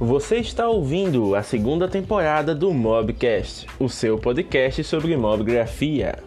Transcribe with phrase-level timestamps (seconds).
[0.00, 6.22] Você está ouvindo a segunda temporada do Mobcast, o seu podcast sobre mobgrafia.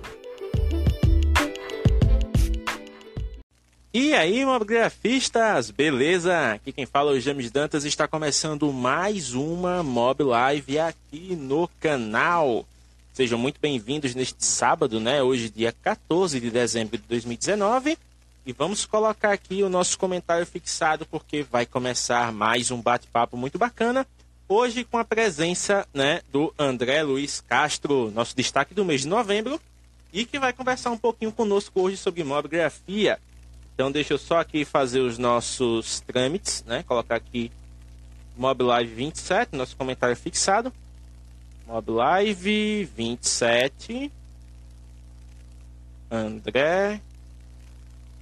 [3.93, 6.51] E aí, mobgrafistas, beleza?
[6.51, 11.69] Aqui quem fala é o James Dantas está começando mais uma Mob Live aqui no
[11.79, 12.65] canal.
[13.13, 15.23] Sejam muito bem-vindos neste sábado, né?
[15.23, 17.97] Hoje, dia 14 de dezembro de 2019.
[18.43, 23.59] E vamos colocar aqui o nosso comentário fixado, porque vai começar mais um bate-papo muito
[23.59, 24.05] bacana.
[24.49, 29.61] Hoje com a presença né, do André Luiz Castro, nosso destaque do mês de novembro,
[30.11, 33.19] e que vai conversar um pouquinho conosco hoje sobre mobigrafia.
[33.75, 36.81] Então deixa eu só aqui fazer os nossos trâmites, né?
[36.81, 37.51] Colocar aqui
[38.35, 40.73] Mob Live 27, nosso comentário fixado.
[41.67, 44.11] Mob Live 27.
[46.09, 47.01] André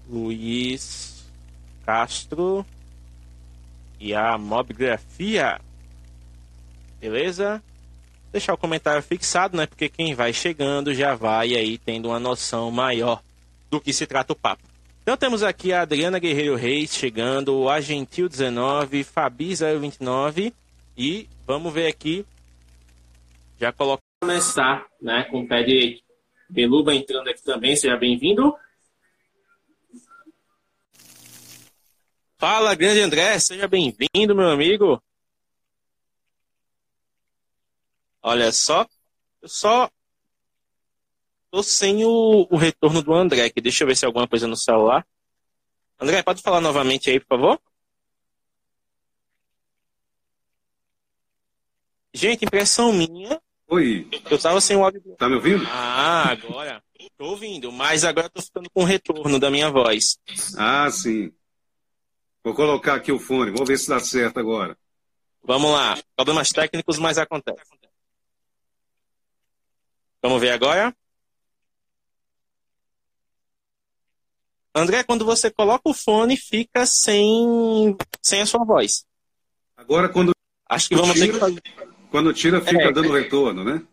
[0.09, 1.29] Luiz
[1.85, 2.65] Castro
[3.99, 5.59] e a Mobgrafia.
[6.99, 7.61] Beleza?
[8.31, 9.65] Deixar o comentário fixado, né?
[9.65, 13.21] Porque quem vai chegando já vai aí tendo uma noção maior
[13.69, 14.63] do que se trata o papo.
[15.01, 20.53] Então temos aqui a Adriana Guerreiro Reis chegando, o Agentil 19, Fabi 029
[20.97, 22.25] e vamos ver aqui.
[23.59, 26.03] Já colocar começar, né, com o pé direito.
[26.49, 28.53] Beluba entrando aqui também, seja bem-vindo.
[32.39, 35.03] Fala, grande André, seja bem-vindo, meu amigo.
[38.21, 38.87] Olha só,
[39.41, 39.91] eu só
[41.51, 43.59] tô sem o, o retorno do André aqui.
[43.59, 45.05] Deixa eu ver se é alguma coisa no celular.
[45.99, 47.61] André, pode falar novamente aí, por favor?
[52.13, 53.37] Gente, impressão minha.
[53.67, 54.07] Oi.
[54.31, 55.01] Eu tava sem o áudio.
[55.17, 55.65] Tá me ouvindo?
[55.67, 56.81] Ah, agora.
[57.17, 60.17] Tô ouvindo, mas agora tô ficando com o retorno da minha voz.
[60.57, 61.33] Ah, sim.
[62.49, 64.75] Vou colocar aqui o fone, vamos ver se dá certo agora.
[65.43, 65.95] Vamos lá.
[66.15, 67.61] Problemas técnicos, mas acontece.
[70.19, 70.91] Vamos ver agora?
[74.73, 79.05] André, quando você coloca o fone, fica sem, sem a sua voz.
[79.77, 80.31] Agora, quando
[80.67, 81.61] Acho que vamos ter tira, que fazer.
[82.09, 82.91] quando tira fica É.
[82.91, 83.85] dando retorno, né?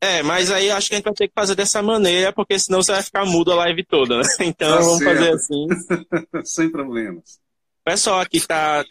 [0.00, 2.80] É, mas aí acho que a gente vai ter que fazer dessa maneira, porque senão
[2.82, 4.22] você vai ficar mudo a live toda, né?
[4.40, 5.18] Então Tá vamos certo.
[5.18, 5.66] fazer assim.
[6.46, 7.38] Sem problemas.
[7.88, 8.84] Pessoal aqui tá,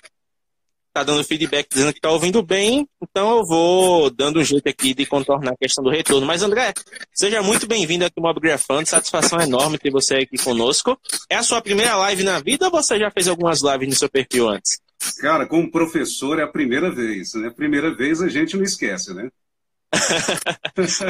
[0.92, 4.92] tá dando feedback dizendo que tá ouvindo bem, então eu vou dando um jeito aqui
[4.96, 6.26] de contornar a questão do retorno.
[6.26, 6.74] Mas André,
[7.14, 11.00] seja muito bem-vindo aqui no Mobgrafando, satisfação enorme ter você aqui conosco.
[11.30, 14.10] É a sua primeira live na vida ou você já fez algumas lives no seu
[14.10, 14.80] perfil antes?
[15.22, 17.52] Cara, como professor é a primeira vez, né?
[17.52, 19.30] Primeira vez a gente não esquece, né?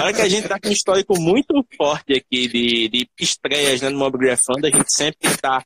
[0.02, 3.90] Olha que a gente tá com um histórico muito forte aqui de, de estreias né,
[3.90, 5.64] no Mobgrafando, a gente sempre está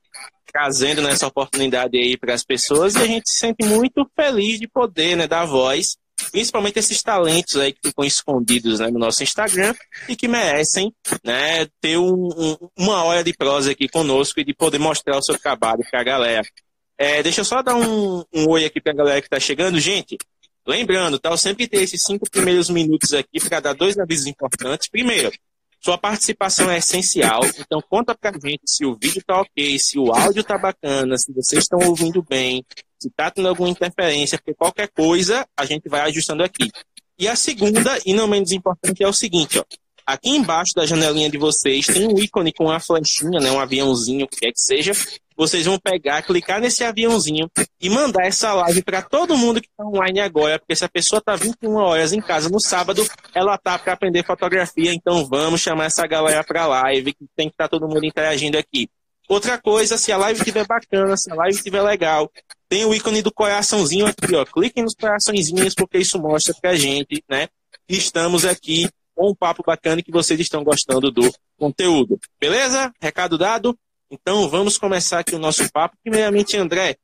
[0.52, 4.68] trazendo nessa oportunidade aí para as pessoas e a gente se sente muito feliz de
[4.68, 5.96] poder né, dar voz,
[6.32, 9.74] principalmente esses talentos aí que ficam escondidos né, no nosso Instagram
[10.10, 10.94] e que merecem
[11.24, 15.22] né, ter um- um- uma hora de prosa aqui conosco e de poder mostrar o
[15.24, 16.48] seu trabalho para a galera.
[16.98, 19.80] É, deixa eu só dar um, um oi aqui para a galera que está chegando.
[19.80, 20.18] Gente,
[20.66, 24.90] lembrando, tá, eu sempre tenho esses cinco primeiros minutos aqui para dar dois avisos importantes.
[24.90, 25.32] Primeiro,
[25.84, 30.14] sua participação é essencial, então conta pra gente se o vídeo tá ok, se o
[30.14, 32.64] áudio tá bacana, se vocês estão ouvindo bem,
[33.00, 36.70] se tá tendo alguma interferência, porque qualquer coisa a gente vai ajustando aqui.
[37.18, 39.64] E a segunda, e não menos importante, é o seguinte, ó.
[40.06, 44.26] Aqui embaixo da janelinha de vocês tem um ícone com uma flechinha, né, um aviãozinho,
[44.26, 44.92] o que quer que seja.
[45.36, 47.50] Vocês vão pegar, clicar nesse aviãozinho
[47.80, 51.20] e mandar essa live para todo mundo que está online agora, porque se a pessoa
[51.20, 55.86] está 21 horas em casa no sábado, ela tá para aprender fotografia, então vamos chamar
[55.86, 58.90] essa galera para live, que tem que estar todo mundo interagindo aqui.
[59.28, 62.30] Outra coisa, se a live estiver bacana, se a live estiver legal,
[62.68, 64.46] tem o ícone do coraçãozinho aqui, ó.
[64.46, 67.48] Cliquem nos coraçõezinhos, porque isso mostra pra gente, né?
[67.88, 72.20] Que estamos aqui com um papo bacana e que vocês estão gostando do conteúdo.
[72.40, 72.92] Beleza?
[73.02, 73.78] Recado dado?
[74.12, 75.96] Então vamos começar aqui o nosso papo.
[76.04, 76.98] Primeiramente, André,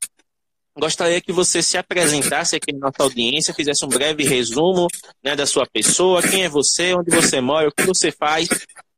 [0.78, 4.88] gostaria que você se apresentasse aqui na nossa audiência, fizesse um breve resumo
[5.24, 8.46] né, da sua pessoa, quem é você, onde você mora, o que você faz.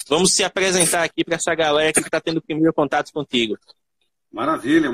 [0.08, 3.56] Vamos se apresentar aqui para essa galera que está tendo o primeiro contato contigo.
[4.32, 4.92] Maravilha.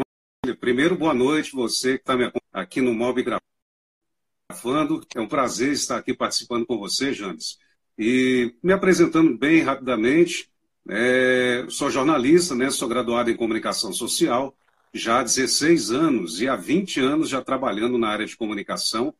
[0.60, 5.06] Primeiro, boa noite, você que está me aqui no Mob Gravando.
[5.14, 7.58] É um prazer estar aqui participando com você, James.
[7.98, 10.50] E me apresentando bem rapidamente,
[10.88, 14.56] é, sou jornalista, né, sou graduado em comunicação social,
[14.92, 19.14] já há 16 anos e há 20 anos já trabalhando na área de comunicação.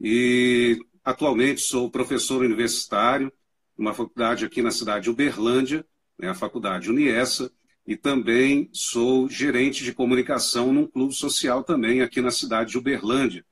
[0.00, 3.32] E atualmente sou professor universitário
[3.76, 5.84] numa faculdade aqui na cidade de Uberlândia,
[6.18, 7.50] né, a faculdade Uniessa,
[7.86, 13.44] e também sou gerente de comunicação num clube social também aqui na cidade de Uberlândia.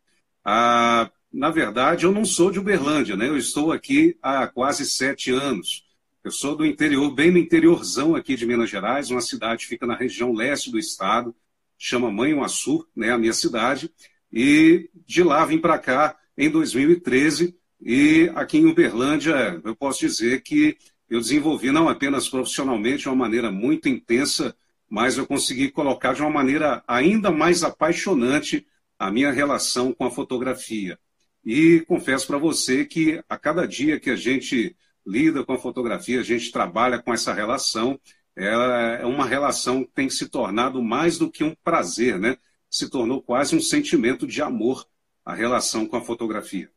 [0.44, 3.28] Ah, na verdade, eu não sou de Uberlândia, né?
[3.28, 5.83] Eu estou aqui há quase sete anos.
[6.24, 9.86] Eu sou do interior, bem no interiorzão aqui de Minas Gerais, uma cidade que fica
[9.86, 11.36] na região leste do estado,
[11.76, 13.92] chama Manhuaçu, né, a minha cidade,
[14.32, 20.40] e de lá vim para cá em 2013, e aqui em Uberlândia, eu posso dizer
[20.40, 20.78] que
[21.10, 24.56] eu desenvolvi não apenas profissionalmente de uma maneira muito intensa,
[24.88, 28.66] mas eu consegui colocar de uma maneira ainda mais apaixonante
[28.98, 30.98] a minha relação com a fotografia.
[31.44, 34.74] E confesso para você que a cada dia que a gente
[35.06, 37.98] lida com a fotografia, a gente trabalha com essa relação,
[38.36, 42.36] ela é uma relação que tem se tornado mais do que um prazer, né?
[42.68, 44.86] Se tornou quase um sentimento de amor
[45.24, 46.70] a relação com a fotografia.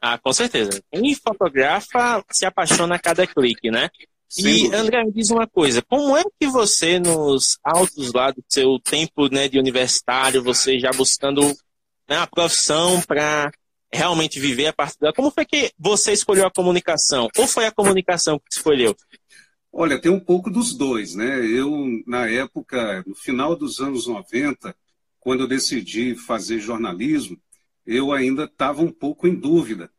[0.00, 0.82] Ah, com certeza.
[0.92, 3.88] Quem fotografa se apaixona a cada clique, né?
[4.28, 8.44] Sem e, André, me diz uma coisa, como é que você, nos altos lá do
[8.46, 11.40] seu tempo né, de universitário, você já buscando
[12.06, 13.50] né, a profissão para
[13.92, 17.28] realmente viver a partir dela, como foi que você escolheu a comunicação?
[17.36, 18.94] Ou foi a comunicação que escolheu?
[19.72, 21.44] Olha, tem um pouco dos dois, né?
[21.46, 21.70] Eu,
[22.06, 24.74] na época, no final dos anos 90,
[25.20, 27.38] quando eu decidi fazer jornalismo,
[27.86, 29.90] eu ainda estava um pouco em dúvida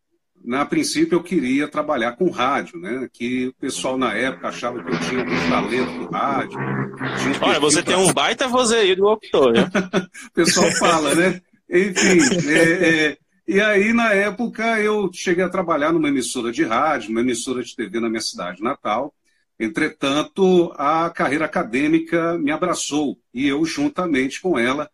[0.43, 3.07] na princípio eu queria trabalhar com rádio, né?
[3.11, 6.59] Que o pessoal na época achava que eu tinha um talento do rádio.
[6.59, 7.93] Um Olha, você pra...
[7.93, 9.69] tem um baita vozerio do locutor, né?
[10.27, 11.41] o pessoal fala, né?
[11.69, 12.19] Enfim,
[12.49, 13.17] é, é...
[13.49, 17.75] e aí na época eu cheguei a trabalhar numa emissora de rádio, uma emissora de
[17.75, 19.11] TV na minha cidade natal.
[19.59, 24.87] Entretanto, a carreira acadêmica me abraçou e eu juntamente com ela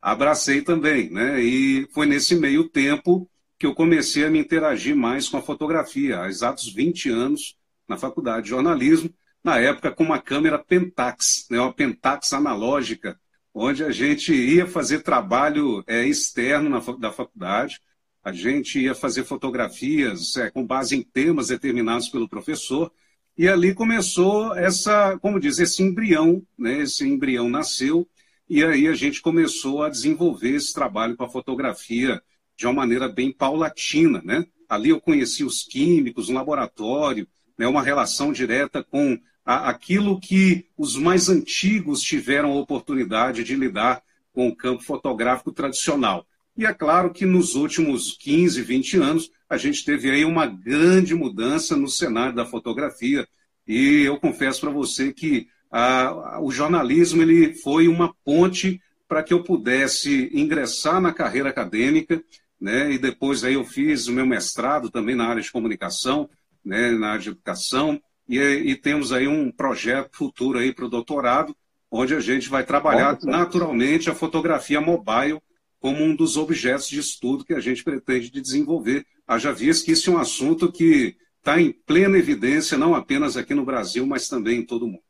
[0.00, 1.40] abracei também, né?
[1.42, 3.26] E foi nesse meio tempo
[3.58, 7.56] que eu comecei a me interagir mais com a fotografia, há exatos 20 anos,
[7.88, 9.10] na faculdade de jornalismo,
[9.42, 13.18] na época com uma câmera Pentax, né, uma Pentax analógica,
[13.54, 17.80] onde a gente ia fazer trabalho é, externo na, da faculdade,
[18.22, 22.92] a gente ia fazer fotografias é, com base em temas determinados pelo professor,
[23.36, 28.06] e ali começou essa, como diz, esse embrião, né, esse embrião nasceu,
[28.48, 32.22] e aí a gente começou a desenvolver esse trabalho com a fotografia
[32.56, 34.20] de uma maneira bem paulatina.
[34.22, 34.46] Né?
[34.68, 37.26] Ali eu conheci os químicos, o laboratório,
[37.58, 43.56] né, uma relação direta com a, aquilo que os mais antigos tiveram a oportunidade de
[43.56, 44.02] lidar
[44.32, 46.26] com o campo fotográfico tradicional.
[46.62, 51.14] E é claro que nos últimos 15, 20 anos, a gente teve aí uma grande
[51.14, 53.26] mudança no cenário da fotografia.
[53.66, 59.34] E eu confesso para você que a, o jornalismo ele foi uma ponte para que
[59.34, 62.22] eu pudesse ingressar na carreira acadêmica
[62.60, 62.92] né?
[62.92, 66.30] E depois aí eu fiz o meu mestrado também na área de comunicação,
[66.64, 66.92] né?
[66.92, 71.56] Na área de educação e, e temos aí um projeto futuro aí para o doutorado,
[71.90, 75.40] onde a gente vai trabalhar naturalmente a fotografia mobile
[75.82, 79.04] como um dos objetos de estudo que a gente pretende desenvolver.
[79.26, 83.52] Haja visto que isso é um assunto que está em plena evidência, não apenas aqui
[83.52, 85.02] no Brasil, mas também em todo o mundo.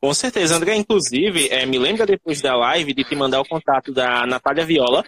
[0.00, 3.90] Com certeza, André, inclusive, é, me lembra depois da live de te mandar o contato
[3.90, 5.02] da Natália Viola.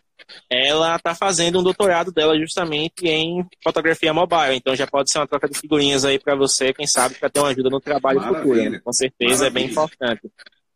[0.50, 5.28] Ela está fazendo um doutorado dela justamente em fotografia mobile, então já pode ser uma
[5.28, 8.42] troca de figurinhas aí para você, quem sabe, para ter uma ajuda no trabalho Maravilha.
[8.42, 8.70] futuro.
[8.70, 8.80] Né?
[8.82, 9.46] Com certeza Maravilha.
[9.46, 10.22] é bem importante.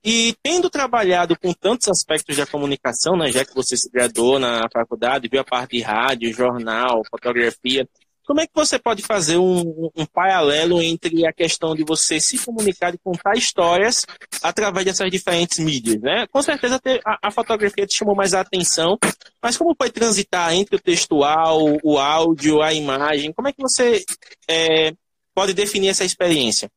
[0.05, 4.62] E tendo trabalhado com tantos aspectos da comunicação, né, já que você se graduou na
[4.73, 7.87] faculdade, viu a parte de rádio, jornal, fotografia,
[8.30, 12.38] como é que você pode fazer um, um, paralelo entre a questão de você se
[12.38, 14.07] comunicar e contar histórias
[14.40, 16.28] através dessas diferentes mídias, né?
[16.30, 18.97] Com certeza a, a, fotografia te chamou mais a atenção,
[19.42, 23.33] mas como foi transitar entre o textual, o áudio, a imagem?
[23.33, 24.04] Como é que você
[24.49, 24.92] é,
[25.40, 26.70] pode definir essa experiência?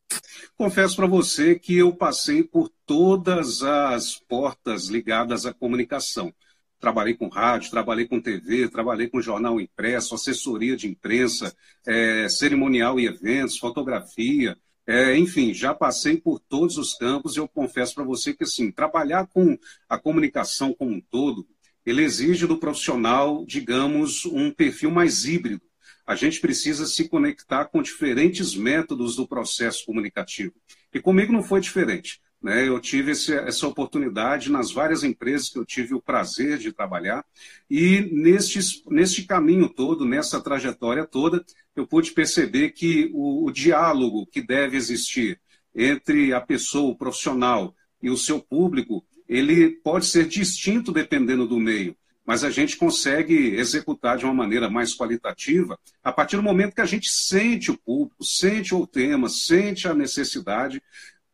[0.56, 6.34] Confesso para você que eu passei por todas as portas ligadas à comunicação
[6.80, 11.56] trabalhei com rádio, trabalhei com TV, trabalhei com jornal impresso, assessoria de imprensa,
[11.88, 17.48] é, cerimonial e eventos, fotografia, é, enfim, já passei por todos os campos e eu
[17.48, 21.48] confesso para você que, assim, trabalhar com a comunicação como um todo,
[21.86, 25.62] ele exige do profissional, digamos, um perfil mais híbrido.
[26.06, 30.54] A gente precisa se conectar com diferentes métodos do processo comunicativo.
[30.94, 32.22] E comigo não foi diferente.
[32.44, 32.68] Né?
[32.68, 37.26] Eu tive esse, essa oportunidade nas várias empresas que eu tive o prazer de trabalhar,
[37.70, 41.44] e neste, neste caminho todo, nessa trajetória toda,
[41.74, 45.40] eu pude perceber que o, o diálogo que deve existir
[45.74, 51.58] entre a pessoa, o profissional e o seu público, ele pode ser distinto dependendo do
[51.58, 56.76] meio, mas a gente consegue executar de uma maneira mais qualitativa a partir do momento
[56.76, 60.82] que a gente sente o público, sente o tema, sente a necessidade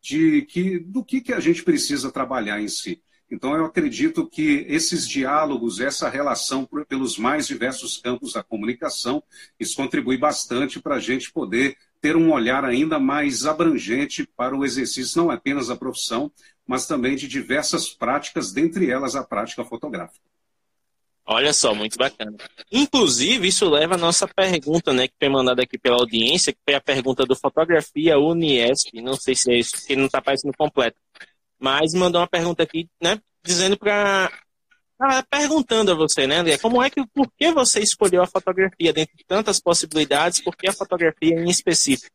[0.01, 3.01] de que, do que, que a gente precisa trabalhar em si.
[3.31, 9.21] Então, eu acredito que esses diálogos, essa relação pelos mais diversos campos da comunicação,
[9.59, 14.65] isso contribui bastante para a gente poder ter um olhar ainda mais abrangente para o
[14.65, 16.31] exercício, não apenas da profissão,
[16.65, 20.25] mas também de diversas práticas, dentre elas a prática fotográfica.
[21.31, 22.35] Olha só, muito bacana.
[22.71, 26.73] Inclusive, isso leva a nossa pergunta, né, que foi mandada aqui pela audiência, que foi
[26.73, 30.97] a pergunta do Fotografia Uniesp, não sei se é isso, que não está aparecendo completo,
[31.59, 34.31] mas mandou uma pergunta aqui, né, dizendo para
[35.29, 39.23] perguntando a você, né, André, como é que, por que você escolheu a fotografia dentre
[39.27, 42.11] tantas possibilidades, por que a fotografia em específico?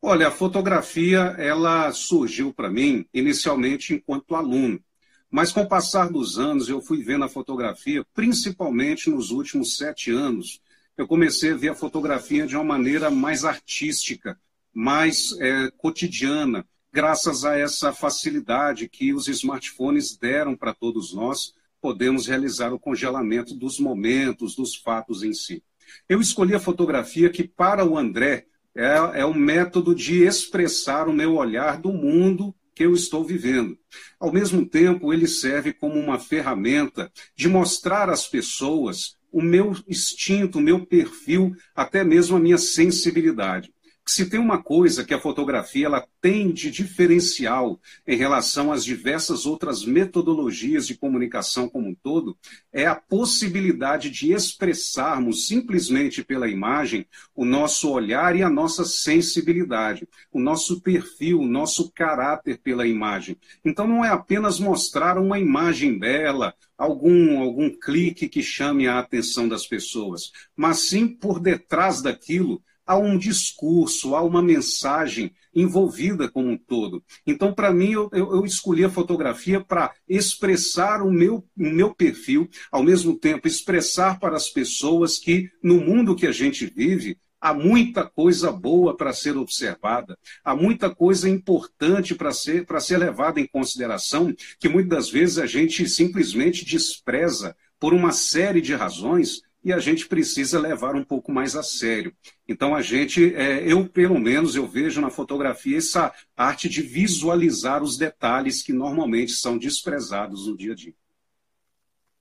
[0.00, 4.82] Olha, a fotografia, ela surgiu para mim inicialmente enquanto aluno.
[5.30, 10.10] Mas com o passar dos anos, eu fui vendo a fotografia, principalmente nos últimos sete
[10.10, 10.60] anos,
[10.96, 14.38] eu comecei a ver a fotografia de uma maneira mais artística,
[14.74, 22.26] mais é, cotidiana, graças a essa facilidade que os smartphones deram para todos nós, podemos
[22.26, 25.62] realizar o congelamento dos momentos, dos fatos em si.
[26.08, 31.12] Eu escolhi a fotografia que, para o André, é, é um método de expressar o
[31.12, 33.78] meu olhar do mundo que eu estou vivendo.
[34.18, 40.56] Ao mesmo tempo, ele serve como uma ferramenta de mostrar às pessoas o meu instinto,
[40.56, 43.70] o meu perfil, até mesmo a minha sensibilidade
[44.10, 49.46] se tem uma coisa que a fotografia ela tem de diferencial em relação às diversas
[49.46, 52.36] outras metodologias de comunicação como um todo,
[52.72, 60.08] é a possibilidade de expressarmos simplesmente pela imagem o nosso olhar e a nossa sensibilidade,
[60.32, 63.36] o nosso perfil, o nosso caráter pela imagem.
[63.64, 69.48] Então não é apenas mostrar uma imagem bela, algum, algum clique que chame a atenção
[69.48, 76.48] das pessoas, mas sim por detrás daquilo há um discurso, há uma mensagem envolvida como
[76.48, 77.02] um todo.
[77.26, 82.48] Então, para mim, eu, eu, escolhi a fotografia para expressar o meu, o meu perfil,
[82.70, 87.54] ao mesmo tempo expressar para as pessoas que, no mundo que a gente vive, há
[87.54, 93.46] muita coisa boa para ser observada, há muita coisa importante para ser, ser levada em
[93.46, 99.72] consideração, que muitas das vezes a gente simplesmente despreza por uma série de razões e
[99.72, 102.14] a gente precisa levar um pouco mais a sério.
[102.48, 107.82] Então a gente, é, eu pelo menos, eu vejo na fotografia essa arte de visualizar
[107.82, 110.94] os detalhes que normalmente são desprezados no dia a dia.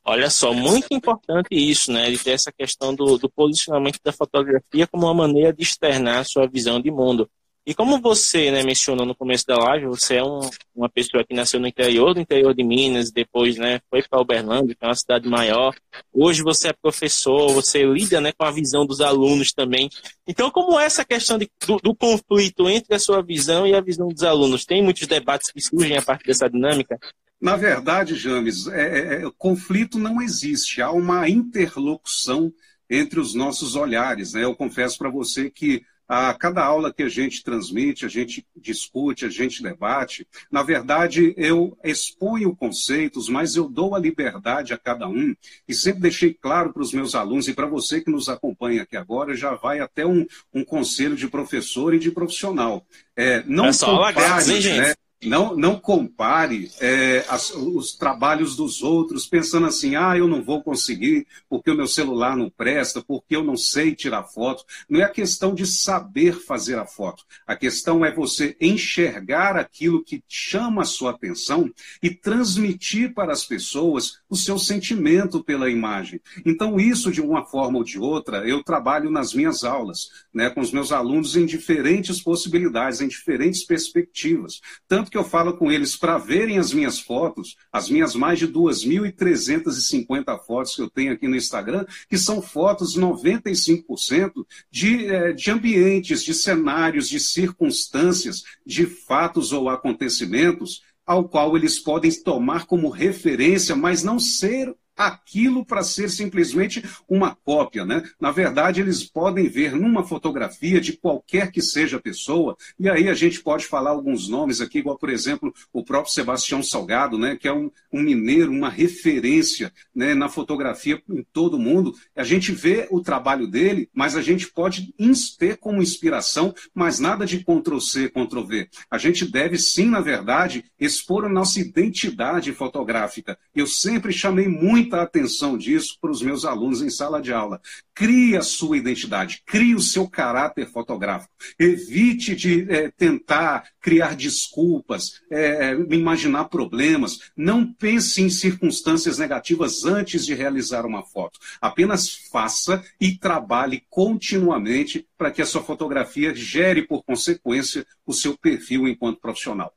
[0.03, 2.09] Olha só, muito importante isso, né?
[2.09, 6.23] De ter essa questão do, do posicionamento da fotografia como uma maneira de externar a
[6.23, 7.29] sua visão de mundo.
[7.69, 10.39] E como você né, mencionou no começo da live, você é um,
[10.73, 14.73] uma pessoa que nasceu no interior do interior de Minas, depois né, foi para Uberlândia,
[14.73, 15.75] que é uma cidade maior.
[16.11, 19.87] Hoje você é professor, você lida né, com a visão dos alunos também.
[20.27, 23.81] Então, como é essa questão de, do, do, conflito entre a sua visão e a
[23.81, 24.65] visão dos alunos?
[24.65, 26.97] Tem muitos debates que surgem a partir dessa dinâmica?
[27.39, 30.81] Na verdade, James, é, é, é conflito não existe.
[30.81, 32.51] Há uma interlocução
[32.89, 34.33] entre os nossos olhares.
[34.33, 34.43] Né?
[34.43, 39.25] Eu confesso para você que a cada aula que a gente transmite, a gente discute,
[39.25, 45.07] a gente debate, na verdade eu exponho conceitos, mas eu dou a liberdade a cada
[45.07, 45.35] um
[45.67, 48.97] e sempre deixei claro para os meus alunos e para você que nos acompanha aqui
[48.97, 52.83] agora, já vai até um, um conselho de professor e de profissional.
[53.15, 54.79] É, não só compare, hein, gente?
[54.79, 54.93] Né?
[55.21, 60.63] Não, não compare é, as, os trabalhos dos outros pensando assim, ah, eu não vou
[60.63, 64.63] conseguir porque o meu celular não presta, porque eu não sei tirar foto.
[64.89, 67.25] Não é a questão de saber fazer a foto.
[67.45, 71.69] A questão é você enxergar aquilo que chama a sua atenção
[72.01, 76.21] e transmitir para as pessoas o seu sentimento pela imagem.
[76.45, 80.61] Então, isso, de uma forma ou de outra, eu trabalho nas minhas aulas, né, com
[80.61, 84.61] os meus alunos em diferentes possibilidades, em diferentes perspectivas.
[84.87, 88.37] Tanto tanto que eu falo com eles para verem as minhas fotos, as minhas mais
[88.37, 95.33] de 2.350 fotos que eu tenho aqui no Instagram, que são fotos 95% de, é,
[95.33, 102.67] de ambientes, de cenários, de circunstâncias, de fatos ou acontecimentos ao qual eles podem tomar
[102.67, 108.03] como referência, mas não ser aquilo para ser simplesmente uma cópia, né?
[108.19, 113.07] Na verdade, eles podem ver numa fotografia de qualquer que seja a pessoa, e aí
[113.07, 117.37] a gente pode falar alguns nomes aqui, igual, por exemplo, o próprio Sebastião Salgado, né?
[117.37, 121.95] Que é um, um mineiro, uma referência né, na fotografia em todo mundo.
[122.13, 124.93] A gente vê o trabalho dele, mas a gente pode
[125.37, 128.67] ter como inspiração, mas nada de Ctrl-C, Ctrl-V.
[128.91, 133.37] A gente deve sim, na verdade, expor a nossa identidade fotográfica.
[133.55, 137.61] Eu sempre chamei muito muita atenção disso para os meus alunos em sala de aula.
[137.93, 141.31] Crie a sua identidade, crie o seu caráter fotográfico.
[141.59, 147.31] Evite de é, tentar criar desculpas, é, imaginar problemas.
[147.37, 151.39] Não pense em circunstâncias negativas antes de realizar uma foto.
[151.61, 158.35] Apenas faça e trabalhe continuamente para que a sua fotografia gere, por consequência, o seu
[158.35, 159.71] perfil enquanto profissional.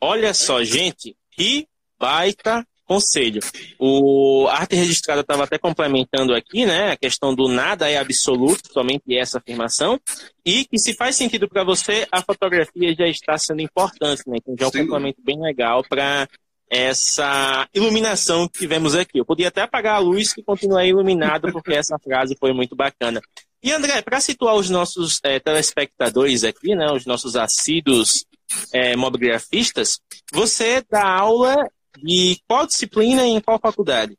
[0.00, 3.40] Olha só, gente, que baita conselho.
[3.78, 9.16] O Arte Registrada estava até complementando aqui, né, a questão do nada é absoluto, somente
[9.16, 10.00] essa afirmação,
[10.44, 14.54] e que se faz sentido para você, a fotografia já está sendo importante, né, então
[14.58, 14.78] já é um Sim.
[14.86, 16.28] complemento bem legal para
[16.70, 19.18] essa iluminação que tivemos aqui.
[19.18, 23.20] Eu podia até apagar a luz que continua iluminado, porque essa frase foi muito bacana.
[23.62, 28.24] E André, para situar os nossos é, telespectadores aqui, né, os nossos assíduos
[28.72, 29.98] é, mobigrafistas,
[30.32, 31.56] você dá aula
[32.02, 34.16] de qual disciplina e em qual faculdade?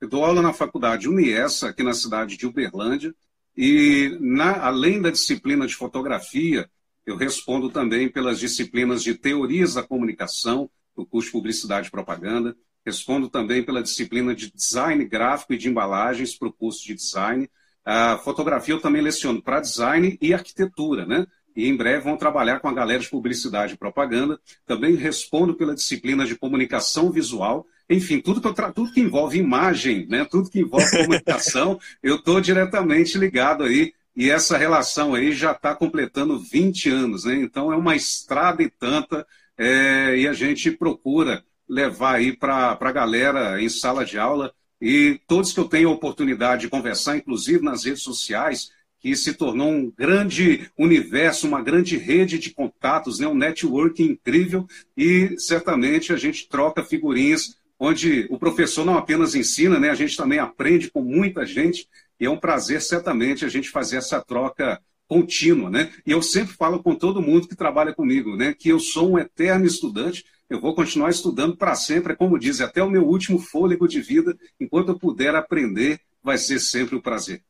[0.00, 3.14] Eu dou aula na faculdade Uniessa, aqui na cidade de Uberlândia,
[3.56, 6.68] e na, além da disciplina de fotografia,
[7.04, 12.56] eu respondo também pelas disciplinas de teorias da comunicação, do curso de Publicidade e Propaganda,
[12.84, 17.48] respondo também pela disciplina de design gráfico e de embalagens para o curso de design.
[17.84, 21.26] A fotografia eu também leciono para design e arquitetura, né?
[21.56, 24.38] E em breve vão trabalhar com a galera de publicidade e propaganda.
[24.66, 27.66] Também respondo pela disciplina de comunicação visual.
[27.88, 30.24] Enfim, tudo que, eu tudo que envolve imagem, né?
[30.24, 33.92] tudo que envolve comunicação, eu estou diretamente ligado aí.
[34.14, 37.36] E essa relação aí já está completando 20 anos, né?
[37.36, 39.26] Então é uma estrada e tanta,
[39.56, 44.52] é, e a gente procura levar aí para a galera em sala de aula.
[44.80, 49.32] E todos que eu tenho a oportunidade de conversar, inclusive nas redes sociais, que se
[49.32, 53.26] tornou um grande universo, uma grande rede de contatos, né?
[53.26, 54.66] um networking incrível,
[54.96, 59.88] e certamente a gente troca figurinhas, onde o professor não apenas ensina, né?
[59.88, 61.88] a gente também aprende com muita gente,
[62.20, 64.78] e é um prazer, certamente, a gente fazer essa troca
[65.08, 65.70] contínua.
[65.70, 65.90] Né?
[66.06, 68.54] E eu sempre falo com todo mundo que trabalha comigo, né?
[68.56, 72.60] que eu sou um eterno estudante, eu vou continuar estudando para sempre, é como diz,
[72.60, 77.00] até o meu último fôlego de vida, enquanto eu puder aprender, vai ser sempre um
[77.00, 77.42] prazer.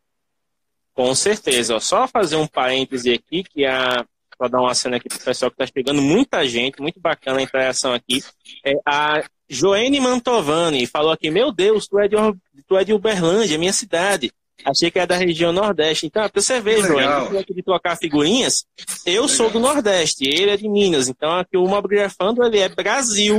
[0.95, 1.79] Com certeza.
[1.81, 4.05] Só fazer um parêntese aqui, que a.
[4.39, 7.41] Vou dar uma cena aqui para o pessoal que está chegando muita gente, muito bacana
[7.41, 8.25] a interação aqui.
[8.65, 12.17] É, a Joene Mantovani falou aqui: Meu Deus, tu é de,
[12.67, 14.33] tu é de Uberlândia, minha cidade.
[14.65, 16.07] Achei que era da região Nordeste.
[16.07, 16.79] Então, para você ver,
[17.39, 18.65] aqui de trocar figurinhas,
[19.07, 19.29] eu Legal.
[19.29, 21.09] sou do Nordeste, ele é de Minas.
[21.09, 23.39] Então, aqui o Mobigrafando, ele é Brasil,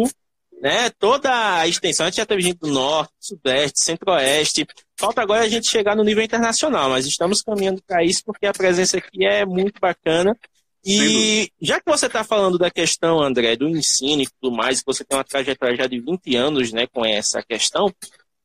[0.62, 0.90] né?
[1.00, 4.68] Toda a extensão, a gente já teve gente do Norte, Sudeste, Centro-Oeste,
[5.02, 8.54] Falta agora a gente chegar no nível internacional, mas estamos caminhando para isso porque a
[8.54, 10.38] presença aqui é muito bacana.
[10.86, 14.86] E já que você está falando da questão, André, do ensino e tudo mais, que
[14.86, 17.92] você tem uma trajetória já de 20 anos né, com essa questão,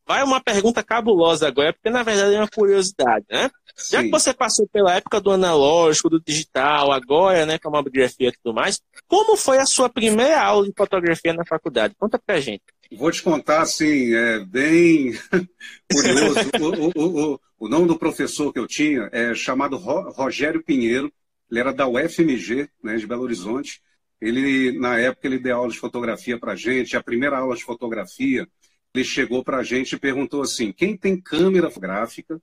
[0.06, 3.50] vai uma pergunta cabulosa agora, porque na verdade é uma curiosidade, né?
[3.76, 3.96] Sim.
[3.96, 8.28] Já que você passou pela época do analógico, do digital, agora, né, com a mobigrafia
[8.28, 11.94] e tudo mais, como foi a sua primeira aula de fotografia na faculdade?
[11.98, 12.62] Conta pra gente.
[12.92, 15.12] Vou te contar, assim, é bem
[15.90, 16.50] curioso.
[16.60, 21.12] o, o, o, o, nome do professor que eu tinha é chamado Rogério Pinheiro,
[21.50, 23.82] ele era da UFMG, né, de Belo Horizonte.
[24.20, 26.96] Ele, na época, ele deu aula de fotografia para gente.
[26.96, 28.48] A primeira aula de fotografia,
[28.94, 32.40] ele chegou para a gente e perguntou assim: quem tem câmera fotográfica?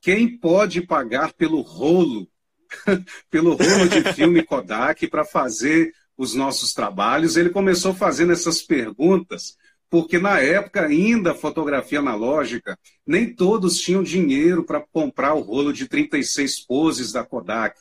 [0.00, 2.28] Quem pode pagar pelo rolo,
[3.30, 9.56] pelo rolo de filme Kodak para fazer os nossos trabalhos, ele começou fazendo essas perguntas,
[9.90, 15.88] porque na época ainda fotografia analógica, nem todos tinham dinheiro para comprar o rolo de
[15.88, 17.76] 36 poses da Kodak.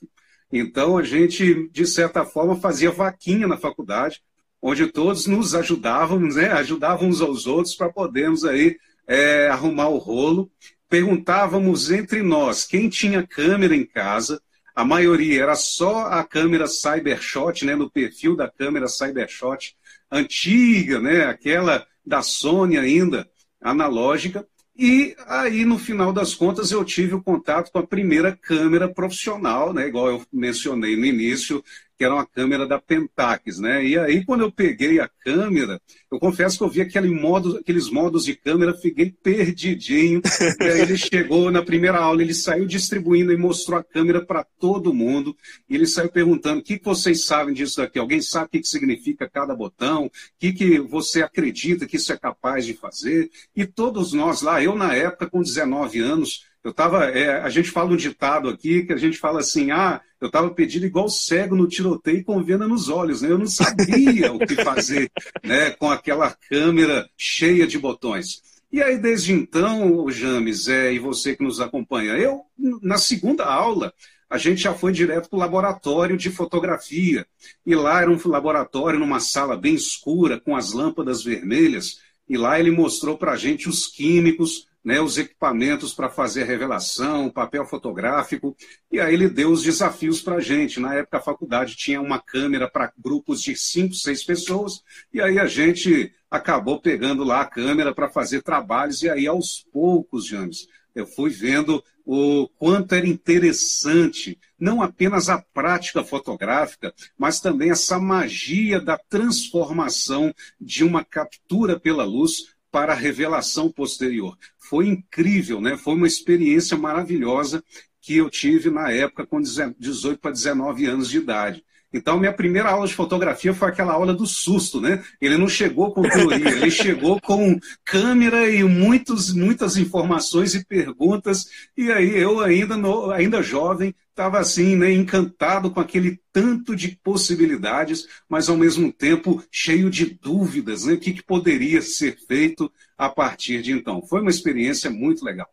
[0.52, 4.24] Então a gente, de certa forma, fazia vaquinha na faculdade,
[4.60, 6.52] onde todos nos ajudávamos, né?
[6.52, 8.76] ajudavam uns aos outros para podermos aí
[9.08, 10.52] é, arrumar o rolo.
[10.90, 14.42] Perguntávamos entre nós quem tinha câmera em casa,
[14.76, 19.76] a maioria era só a câmera Cybershot, né, no perfil da câmera Cybershot
[20.12, 23.30] antiga, né, aquela da Sony ainda,
[23.62, 24.46] analógica.
[24.76, 29.74] E aí, no final das contas, eu tive o contato com a primeira câmera profissional,
[29.74, 31.64] né, igual eu mencionei no início,
[32.02, 33.86] que era uma câmera da Pentax, né?
[33.86, 35.80] E aí, quando eu peguei a câmera,
[36.12, 40.20] eu confesso que eu vi aquele modo, aqueles modos de câmera, fiquei perdidinho.
[40.60, 44.44] e aí ele chegou na primeira aula, ele saiu distribuindo e mostrou a câmera para
[44.44, 45.38] todo mundo.
[45.70, 48.00] E ele saiu perguntando: o que, vocês sabem disso daqui?
[48.00, 50.08] Alguém sabe o que, que significa cada botão?
[50.08, 53.30] O que, que você acredita que isso é capaz de fazer?
[53.56, 57.72] E todos nós lá, eu na época, com 19 anos, Eu tava, é, a gente
[57.72, 61.56] fala um ditado aqui que a gente fala assim, ah, eu estava pedindo igual cego
[61.56, 63.32] no tiroteio com venda nos olhos, né?
[63.32, 65.12] Eu não sabia o que fazer,
[65.44, 68.44] né, com aquela câmera cheia de botões.
[68.72, 72.42] E aí, desde então, James, é, e você que nos acompanha, eu,
[72.82, 73.92] na segunda aula,
[74.30, 77.26] a gente já foi direto para o laboratório de fotografia.
[77.66, 82.00] E lá era um laboratório numa sala bem escura, com as lâmpadas vermelhas.
[82.30, 86.46] E lá ele mostrou para a gente os químicos, né, os equipamentos para fazer a
[86.46, 88.56] revelação, papel fotográfico,
[88.92, 90.80] e aí ele deu os desafios para a gente.
[90.80, 94.82] Na época, a faculdade tinha uma câmera para grupos de cinco, seis pessoas,
[95.14, 99.66] e aí a gente acabou pegando lá a câmera para fazer trabalhos, e aí aos
[99.72, 107.40] poucos, James, eu fui vendo o quanto era interessante, não apenas a prática fotográfica, mas
[107.40, 114.38] também essa magia da transformação de uma captura pela luz para a revelação posterior.
[114.58, 115.78] Foi incrível, né?
[115.78, 117.64] Foi uma experiência maravilhosa
[118.00, 121.64] que eu tive na época com 18 para 19 anos de idade.
[121.94, 125.04] Então, minha primeira aula de fotografia foi aquela aula do susto, né?
[125.20, 131.48] Ele não chegou com teoria, ele chegou com câmera e muitos, muitas informações e perguntas.
[131.76, 136.98] E aí eu, ainda, no, ainda jovem, estava assim, né, encantado com aquele tanto de
[137.04, 140.94] possibilidades, mas ao mesmo tempo cheio de dúvidas, né?
[140.94, 144.06] O que, que poderia ser feito a partir de então.
[144.06, 145.50] Foi uma experiência muito legal.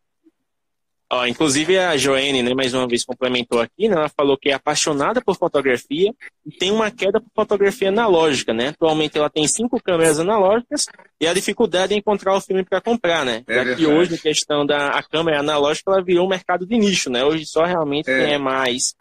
[1.11, 4.53] Ó, inclusive a Joene, né, mais uma vez complementou aqui, né, ela falou que é
[4.53, 6.13] apaixonada por fotografia
[6.47, 8.69] e tem uma queda por fotografia analógica, né?
[8.69, 10.85] Atualmente ela tem cinco câmeras analógicas
[11.19, 13.43] e a dificuldade é encontrar o filme para comprar, né?
[13.49, 16.77] É Já que hoje, a questão da a câmera analógica, ela virou um mercado de
[16.77, 17.25] nicho, né?
[17.25, 18.25] Hoje só realmente é.
[18.25, 18.95] quem é mais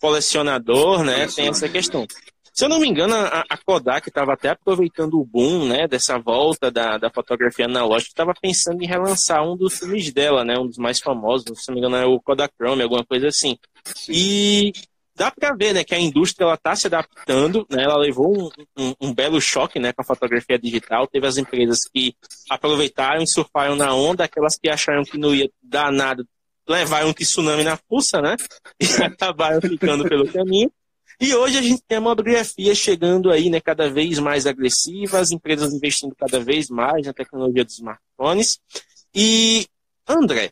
[0.00, 2.06] colecionador, né, tem essa questão.
[2.52, 6.18] Se eu não me engano, a, a Kodak estava até aproveitando o boom né, dessa
[6.18, 10.66] volta da, da fotografia analógica, estava pensando em relançar um dos filmes dela, né, um
[10.66, 13.56] dos mais famosos, se não me engano, é o Kodachrome, alguma coisa assim.
[13.84, 14.12] Sim.
[14.12, 14.72] E
[15.14, 18.94] dá para ver né, que a indústria está se adaptando, né, ela levou um, um,
[19.00, 21.06] um, belo choque né, com a fotografia digital.
[21.06, 22.14] Teve as empresas que
[22.48, 26.24] aproveitaram e surfaram na onda, aquelas que acharam que não ia dar nada,
[26.66, 28.36] levaram um tsunami na fuça, né?
[28.80, 30.72] E acabaram ficando pelo caminho.
[31.20, 35.30] E hoje a gente tem a mobigrafia chegando aí, né, cada vez mais agressiva, as
[35.30, 38.58] empresas investindo cada vez mais na tecnologia dos smartphones.
[39.14, 39.66] E,
[40.08, 40.50] André,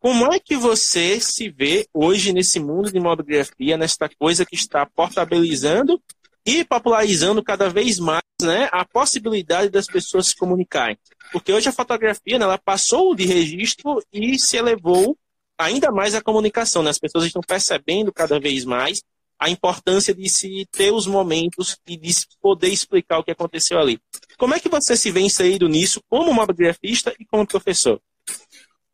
[0.00, 4.86] como é que você se vê hoje nesse mundo de mobigrafia, nesta coisa que está
[4.86, 6.00] portabilizando
[6.46, 10.96] e popularizando cada vez mais né, a possibilidade das pessoas se comunicarem?
[11.30, 15.14] Porque hoje a fotografia né, ela passou de registro e se elevou
[15.58, 16.82] ainda mais a comunicação.
[16.82, 16.88] Né?
[16.88, 19.02] As pessoas estão percebendo cada vez mais
[19.38, 24.00] a importância de se ter os momentos e de poder explicar o que aconteceu ali.
[24.38, 28.00] Como é que você se vê inserido nisso como mobigrafista e como professor?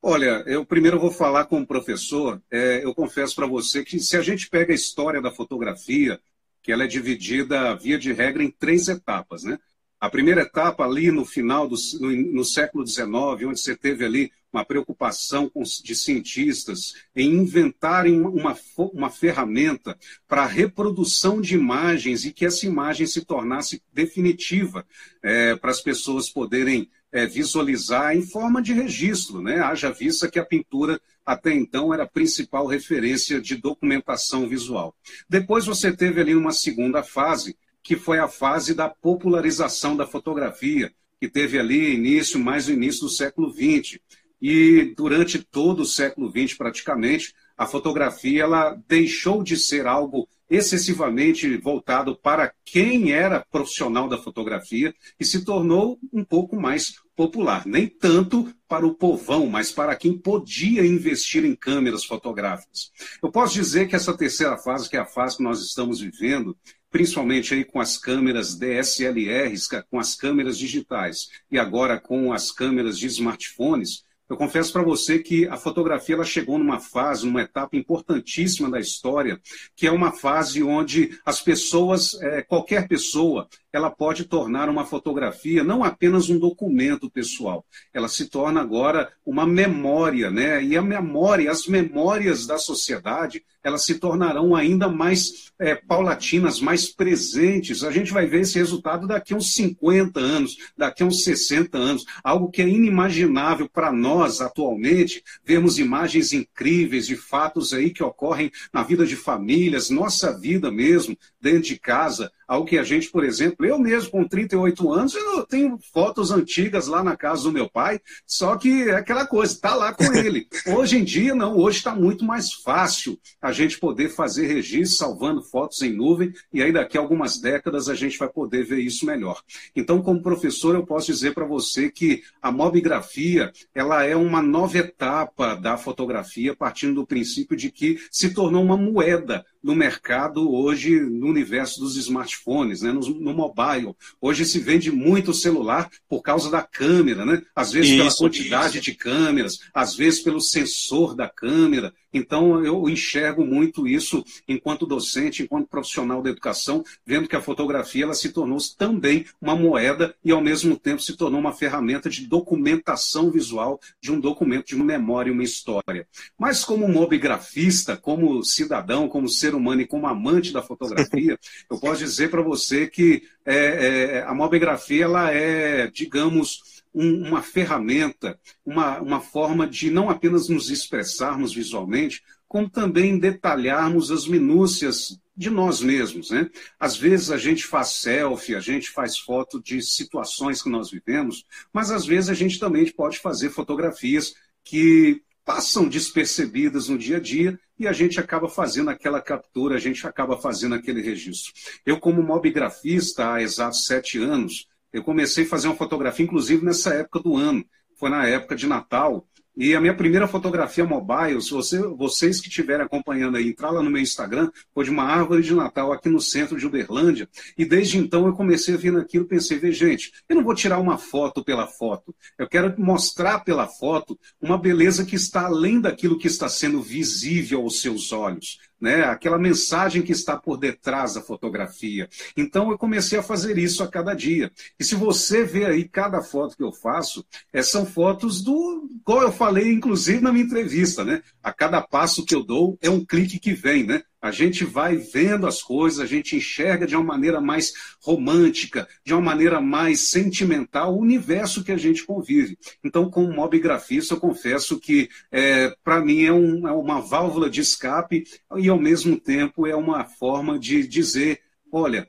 [0.01, 2.43] Olha, eu primeiro vou falar como professor.
[2.51, 6.21] É, eu confesso para você que se a gente pega a história da fotografia,
[6.61, 9.59] que ela é dividida, via de regra, em três etapas, né?
[10.01, 13.07] A primeira etapa ali no final do no, no século XIX,
[13.47, 15.51] onde você teve ali uma preocupação
[15.83, 22.67] de cientistas em inventarem uma, uma ferramenta para a reprodução de imagens e que essa
[22.67, 24.87] imagem se tornasse definitiva
[25.23, 29.61] é, para as pessoas poderem é, visualizar em forma de registro, né?
[29.61, 34.97] Haja vista que a pintura até então era a principal referência de documentação visual.
[35.29, 40.93] Depois você teve ali uma segunda fase, que foi a fase da popularização da fotografia,
[41.21, 44.01] que teve ali início, mais no início do século XX.
[44.43, 51.57] E durante todo o século XX, praticamente, a fotografia ela deixou de ser algo excessivamente
[51.59, 57.65] voltado para quem era profissional da fotografia e se tornou um pouco mais popular.
[57.65, 62.91] Nem tanto para o povão, mas para quem podia investir em câmeras fotográficas.
[63.23, 66.57] Eu posso dizer que essa terceira fase, que é a fase que nós estamos vivendo,
[66.91, 72.99] principalmente aí com as câmeras DSLRs, com as câmeras digitais e agora com as câmeras
[72.99, 77.77] de smartphones, eu confesso para você que a fotografia ela chegou numa fase, numa etapa
[77.77, 79.41] importantíssima da história,
[79.77, 85.65] que é uma fase onde as pessoas, é, qualquer pessoa, ela pode tornar uma fotografia
[85.65, 90.63] não apenas um documento pessoal, ela se torna agora uma memória, né?
[90.63, 96.89] E a memória, as memórias da sociedade, elas se tornarão ainda mais é, paulatinas, mais
[96.89, 97.85] presentes.
[97.85, 101.79] A gente vai ver esse resultado daqui a uns 50 anos, daqui a uns 60
[101.79, 105.23] anos, algo que é inimaginável para nós atualmente.
[105.45, 111.17] Vemos imagens incríveis de fatos aí que ocorrem na vida de famílias, nossa vida mesmo,
[111.41, 115.47] dentro de casa ao que a gente, por exemplo, eu mesmo com 38 anos, eu
[115.47, 119.75] tenho fotos antigas lá na casa do meu pai, só que é aquela coisa, está
[119.75, 120.47] lá com ele.
[120.77, 125.43] Hoje em dia, não, hoje está muito mais fácil a gente poder fazer registro, salvando
[125.43, 129.07] fotos em nuvem, e aí daqui a algumas décadas a gente vai poder ver isso
[129.07, 129.41] melhor.
[129.75, 134.77] Então, como professor, eu posso dizer para você que a mobigrafia, ela é uma nova
[134.77, 140.99] etapa da fotografia, partindo do princípio de que se tornou uma moeda no mercado hoje,
[140.99, 142.42] no universo dos smartphones,
[142.83, 143.95] né, no, no mobile.
[144.21, 147.43] Hoje se vende muito celular por causa da câmera, né?
[147.55, 148.85] Às vezes isso, pela quantidade isso.
[148.85, 151.93] de câmeras, às vezes pelo sensor da câmera.
[152.13, 158.05] Então, eu enxergo muito isso enquanto docente, enquanto profissional da educação, vendo que a fotografia
[158.05, 162.27] ela se tornou também uma moeda e, ao mesmo tempo, se tornou uma ferramenta de
[162.27, 166.07] documentação visual de um documento, de uma memória, uma história.
[166.39, 171.39] Mas, como mobigrafista, como cidadão, como ser humano e como amante da fotografia,
[171.71, 177.43] eu posso dizer para você que é, é, a mobigrafia ela é, digamos, um, uma
[177.43, 185.19] ferramenta, uma, uma forma de não apenas nos expressarmos visualmente, como também detalharmos as minúcias
[185.35, 186.31] de nós mesmos.
[186.31, 186.51] Né?
[186.79, 191.47] Às vezes a gente faz selfie, a gente faz foto de situações que nós vivemos,
[191.73, 197.21] mas às vezes a gente também pode fazer fotografias que passam despercebidas no dia a
[197.21, 201.53] dia e a gente acaba fazendo aquela captura, a gente acaba fazendo aquele registro.
[201.85, 206.95] Eu, como mobigrafista há exatos sete anos, eu comecei a fazer uma fotografia, inclusive nessa
[206.95, 207.65] época do ano.
[207.97, 209.27] Foi na época de Natal.
[209.55, 213.83] E a minha primeira fotografia mobile, se você, vocês que estiverem acompanhando aí, entrar lá
[213.83, 217.29] no meu Instagram, foi de uma árvore de Natal aqui no centro de Uberlândia.
[217.57, 220.79] E desde então eu comecei a ver naquilo, pensei, ver, gente, eu não vou tirar
[220.79, 222.15] uma foto pela foto.
[222.39, 227.61] Eu quero mostrar pela foto uma beleza que está além daquilo que está sendo visível
[227.61, 229.05] aos seus olhos né?
[229.05, 232.09] aquela mensagem que está por detrás da fotografia.
[232.37, 234.51] Então eu comecei a fazer isso a cada dia.
[234.79, 239.23] E se você vê aí cada foto que eu faço, é, são fotos do qual
[239.23, 241.23] eu falei, inclusive, na minha entrevista, né?
[241.41, 244.03] A cada passo que eu dou é um clique que vem, né?
[244.23, 249.13] A gente vai vendo as coisas, a gente enxerga de uma maneira mais romântica, de
[249.13, 252.57] uma maneira mais sentimental o universo que a gente convive.
[252.85, 257.61] Então, como mobigrafista, eu confesso que, é, para mim, é, um, é uma válvula de
[257.61, 258.23] escape
[258.57, 261.41] e, ao mesmo tempo, é uma forma de dizer:
[261.73, 262.09] olha,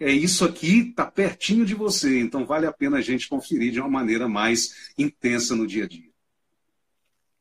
[0.00, 3.78] é isso aqui, está pertinho de você, então vale a pena a gente conferir de
[3.78, 6.11] uma maneira mais intensa no dia a dia.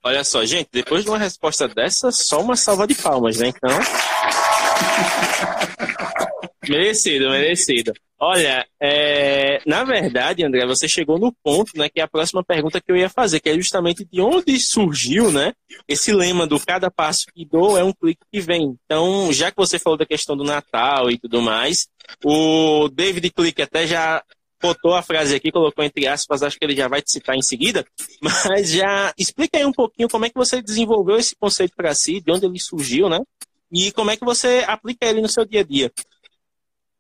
[0.04, 3.50] Olha só, gente, depois de uma resposta dessa, só uma salva de palmas, né?
[3.50, 3.70] Então.
[6.68, 7.94] merecido, merecido.
[8.20, 9.62] Olha, é...
[9.66, 12.96] na verdade, André, você chegou no ponto, né, que é a próxima pergunta que eu
[12.96, 15.54] ia fazer, que é justamente de onde surgiu, né,
[15.88, 18.76] esse lema do cada passo que dou é um clique que vem.
[18.86, 21.88] Então, já que você falou da questão do Natal e tudo mais,
[22.24, 24.24] o David Click até já
[24.62, 27.42] botou a frase aqui, colocou entre aspas, acho que ele já vai te citar em
[27.42, 27.86] seguida,
[28.22, 32.22] mas já explica aí um pouquinho como é que você desenvolveu esse conceito para si,
[32.22, 33.20] de onde ele surgiu, né?
[33.72, 35.92] E como é que você aplica ele no seu dia a dia.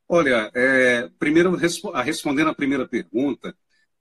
[0.08, 1.58] Olha, é, primeiro,
[1.93, 3.56] a respondendo a primeira pergunta,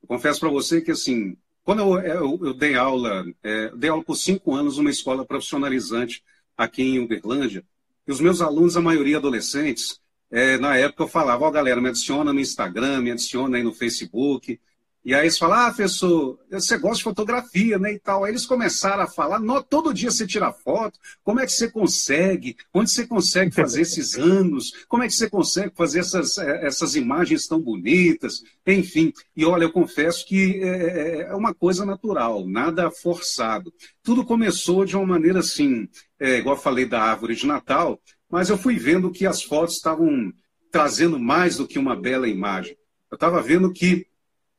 [0.07, 4.17] confesso para você que, assim, quando eu, eu, eu dei aula, é, dei aula por
[4.17, 6.23] cinco anos numa escola profissionalizante
[6.57, 7.65] aqui em Uberlândia,
[8.07, 11.81] e os meus alunos, a maioria adolescentes, é, na época eu falava, ó, oh, galera,
[11.81, 14.61] me adiciona no Instagram, me adiciona aí no Facebook.
[15.03, 18.23] E aí eles falam, ah, professor, você gosta de fotografia, né, e tal.
[18.23, 22.55] Aí eles começaram a falar, todo dia você tira foto, como é que você consegue?
[22.73, 24.85] Onde você consegue fazer esses anos?
[24.87, 28.43] Como é que você consegue fazer essas, é, essas imagens tão bonitas?
[28.67, 33.73] Enfim, e olha, eu confesso que é, é, é uma coisa natural, nada forçado.
[34.03, 35.89] Tudo começou de uma maneira assim,
[36.19, 37.99] é, igual eu falei da árvore de Natal,
[38.31, 40.33] mas eu fui vendo que as fotos estavam
[40.71, 42.77] trazendo mais do que uma bela imagem.
[43.11, 44.07] Eu estava vendo que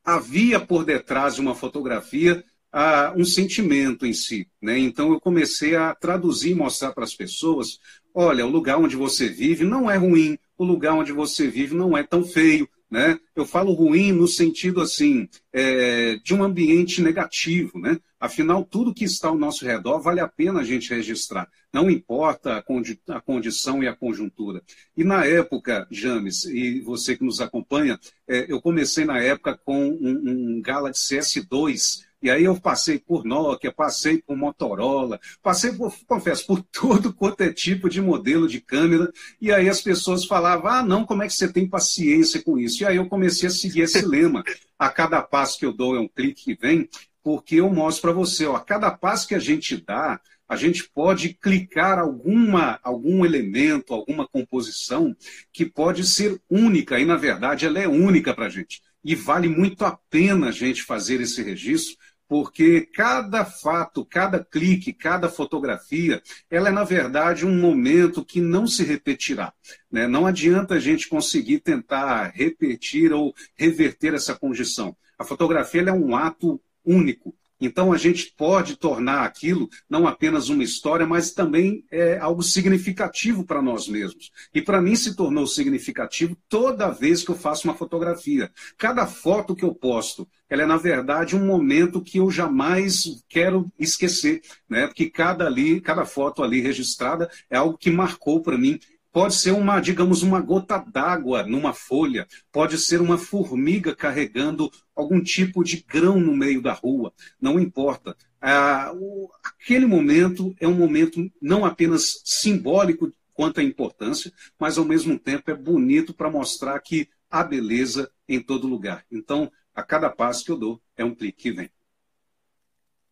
[0.03, 4.47] havia por detrás de uma fotografia uh, um sentimento em si.
[4.61, 4.77] Né?
[4.79, 7.79] Então eu comecei a traduzir e mostrar para as pessoas:
[8.13, 11.97] olha, o lugar onde você vive não é ruim, o lugar onde você vive não
[11.97, 12.67] é tão feio.
[12.89, 13.17] Né?
[13.33, 17.97] Eu falo ruim no sentido assim é, de um ambiente negativo, né?
[18.21, 21.49] Afinal, tudo que está ao nosso redor vale a pena a gente registrar.
[21.73, 24.61] Não importa a, condi a condição e a conjuntura.
[24.95, 29.89] E na época, James, e você que nos acompanha, é, eu comecei na época com
[29.89, 35.91] um, um Galaxy S2 e aí eu passei por Nokia, passei por Motorola, passei por,
[36.05, 39.11] confesso, por todo quanto é tipo de modelo de câmera.
[39.41, 42.83] E aí as pessoas falavam, ah, não, como é que você tem paciência com isso?
[42.83, 44.43] E aí eu comecei a seguir esse lema.
[44.77, 46.87] A cada passo que eu dou é um clique que vem,
[47.23, 50.89] porque eu mostro para você, ó, a cada passo que a gente dá, a gente
[50.93, 55.15] pode clicar alguma, algum elemento, alguma composição
[55.53, 58.81] que pode ser única, e na verdade ela é única para a gente.
[59.03, 61.95] E vale muito a pena a gente fazer esse registro,
[62.27, 68.65] porque cada fato, cada clique, cada fotografia, ela é, na verdade, um momento que não
[68.65, 69.53] se repetirá.
[69.91, 70.07] Né?
[70.07, 74.95] Não adianta a gente conseguir tentar repetir ou reverter essa condição.
[75.19, 77.35] A fotografia é um ato único.
[77.61, 83.45] Então a gente pode tornar aquilo não apenas uma história, mas também é, algo significativo
[83.45, 84.31] para nós mesmos.
[84.51, 88.51] E para mim se tornou significativo toda vez que eu faço uma fotografia.
[88.77, 93.71] Cada foto que eu posto, ela é na verdade um momento que eu jamais quero
[93.77, 94.87] esquecer, né?
[94.87, 98.79] Porque cada ali, cada foto ali registrada é algo que marcou para mim
[99.11, 105.21] Pode ser uma, digamos, uma gota d'água numa folha, pode ser uma formiga carregando algum
[105.21, 108.15] tipo de grão no meio da rua, não importa.
[108.41, 114.85] Ah, o, aquele momento é um momento não apenas simbólico quanto à importância, mas ao
[114.85, 119.05] mesmo tempo é bonito para mostrar que há beleza em todo lugar.
[119.11, 121.69] Então, a cada passo que eu dou, é um clique que vem.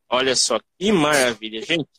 [0.10, 1.90] Olha só que maravilha, gente.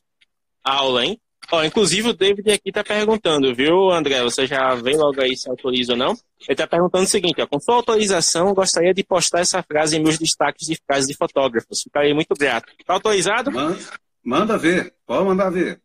[0.64, 1.20] Aula, hein?
[1.52, 4.22] Ó, inclusive o David aqui está perguntando, viu, André?
[4.22, 6.10] Você já vê logo aí se autoriza ou não?
[6.12, 6.18] Ele
[6.50, 10.16] está perguntando o seguinte, ó, com sua autorização, gostaria de postar essa frase em meus
[10.16, 11.82] destaques de frases de fotógrafos.
[11.82, 12.72] Ficaria muito grato.
[12.78, 13.50] Está autorizado?
[13.50, 13.78] Manda,
[14.22, 15.80] manda ver, pode mandar ver.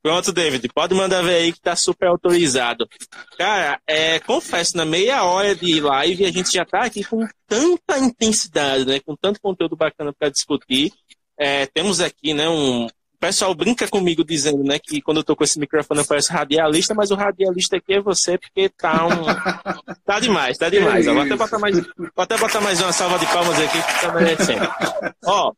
[0.00, 2.88] Pronto, David, pode mandar ver aí que tá super autorizado.
[3.36, 7.98] Cara, é, confesso, na meia hora de live a gente já tá aqui com tanta
[7.98, 9.00] intensidade, né?
[9.00, 10.92] Com tanto conteúdo bacana para discutir.
[11.36, 15.34] É, temos aqui, né, um, o pessoal brinca comigo dizendo, né, que quando eu tô
[15.34, 19.24] com esse microfone eu pareço radialista, mas o radialista aqui é você porque tá um.
[20.06, 21.08] tá demais, tá demais.
[21.08, 24.00] Ó, vou, até botar mais, vou até botar mais uma salva de palmas aqui que
[24.00, 24.68] tá merecendo.
[25.26, 25.52] Ó,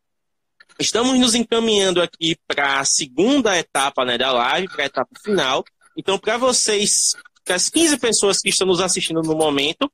[0.79, 5.63] estamos nos encaminhando aqui para a segunda etapa né, da live, para a etapa final.
[5.95, 9.93] Então, para vocês, para as 15 pessoas que estão nos assistindo no momento,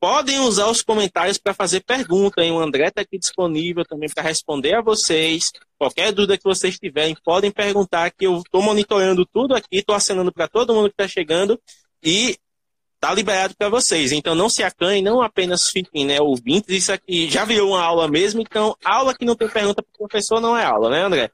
[0.00, 2.42] podem usar os comentários para fazer pergunta.
[2.42, 2.52] Hein?
[2.52, 5.52] O André está aqui disponível também para responder a vocês.
[5.78, 10.32] Qualquer dúvida que vocês tiverem, podem perguntar, que eu estou monitorando tudo aqui, estou acenando
[10.32, 11.60] para todo mundo que está chegando
[12.02, 12.36] e
[12.98, 14.12] está liberado para vocês.
[14.12, 16.74] Então não se acanhem, não apenas fiquem né, ouvintes.
[16.74, 20.08] Isso aqui já virou uma aula mesmo, então aula que não tem pergunta para o
[20.08, 21.30] professor não é aula, né, André?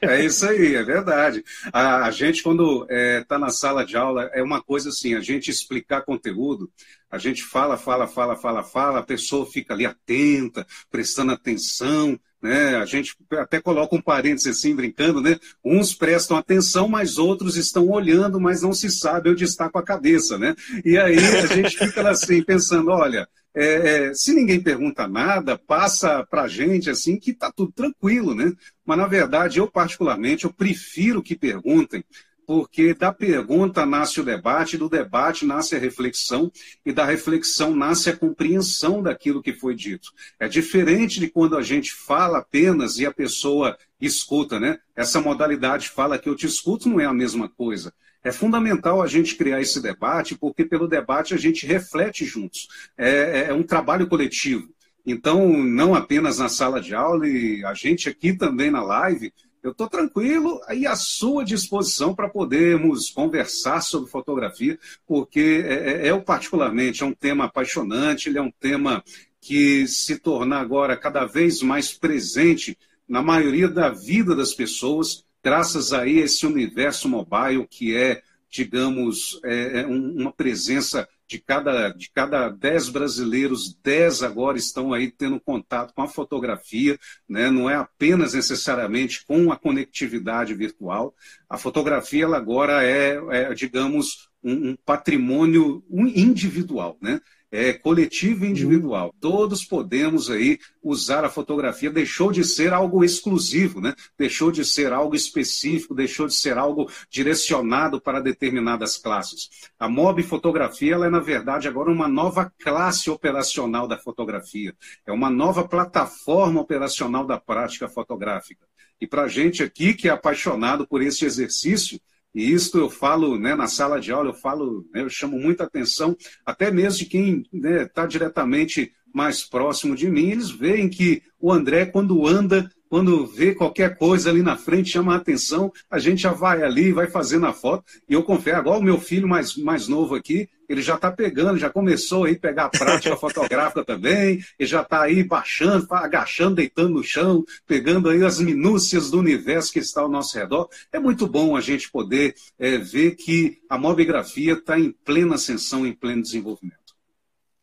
[0.00, 1.42] É isso aí, é verdade.
[1.72, 5.14] A, a gente, quando está é, tá na sala de aula, é uma coisa assim,
[5.14, 6.70] a gente explicar conteúdo,
[7.10, 12.76] a gente fala, fala, fala, fala, fala, a pessoa fica ali atenta, prestando atenção, né?
[12.76, 15.38] A gente até coloca um parênteses assim, brincando, né?
[15.64, 19.84] Uns prestam atenção, mas outros estão olhando, mas não se sabe onde está com a
[19.84, 20.54] cabeça, né?
[20.84, 26.22] E aí a gente fica assim, pensando, olha, é, é, se ninguém pergunta nada, passa
[26.26, 28.52] para a gente assim que está tudo tranquilo, né?
[28.84, 32.04] Mas na verdade, eu particularmente, eu prefiro que perguntem,
[32.46, 36.50] porque da pergunta nasce o debate, do debate nasce a reflexão,
[36.84, 40.12] e da reflexão nasce a compreensão daquilo que foi dito.
[40.38, 44.78] É diferente de quando a gente fala apenas e a pessoa escuta, né?
[44.94, 47.92] Essa modalidade fala que eu te escuto não é a mesma coisa.
[48.22, 52.68] É fundamental a gente criar esse debate, porque pelo debate a gente reflete juntos.
[52.96, 54.68] É, é, é um trabalho coletivo.
[55.06, 59.32] Então, não apenas na sala de aula, e a gente aqui também na live,
[59.66, 66.08] eu estou tranquilo e à sua disposição para podermos conversar sobre fotografia, porque é, é,
[66.08, 69.02] é particularmente é um tema apaixonante, ele é um tema
[69.40, 75.92] que se torna agora cada vez mais presente na maioria da vida das pessoas, graças
[75.92, 78.22] a esse universo mobile que é,
[78.56, 85.10] digamos, é, é uma presença de cada, de cada dez brasileiros, dez agora estão aí
[85.10, 87.50] tendo contato com a fotografia, né?
[87.50, 91.14] não é apenas necessariamente com a conectividade virtual.
[91.48, 96.96] A fotografia ela agora é, é digamos, um, um patrimônio individual.
[97.00, 97.20] Né?
[97.56, 99.14] É, coletivo e individual.
[99.18, 101.90] Todos podemos aí usar a fotografia.
[101.90, 103.94] Deixou de ser algo exclusivo, né?
[104.18, 109.48] deixou de ser algo específico, deixou de ser algo direcionado para determinadas classes.
[109.78, 114.74] A Mob Fotografia ela é, na verdade, agora uma nova classe operacional da fotografia.
[115.06, 118.66] É uma nova plataforma operacional da prática fotográfica.
[119.00, 121.98] E para a gente aqui que é apaixonado por esse exercício,
[122.36, 125.64] e isto eu falo né, na sala de aula, eu falo, né, eu chamo muita
[125.64, 130.90] atenção, até mesmo de quem está né, tá diretamente mais próximo de mim, eles veem
[130.90, 135.72] que o André, quando anda, quando vê qualquer coisa ali na frente, chama a atenção,
[135.90, 137.84] a gente já vai ali, vai fazendo a foto.
[138.06, 141.58] E eu confesso, agora o meu filho mais, mais novo aqui, ele já está pegando,
[141.58, 146.56] já começou aí a pegar a prática fotográfica também, ele já está aí baixando, agachando,
[146.56, 150.68] deitando no chão, pegando aí as minúcias do universo que está ao nosso redor.
[150.92, 155.86] É muito bom a gente poder é, ver que a mobigrafia está em plena ascensão,
[155.86, 156.86] em pleno desenvolvimento.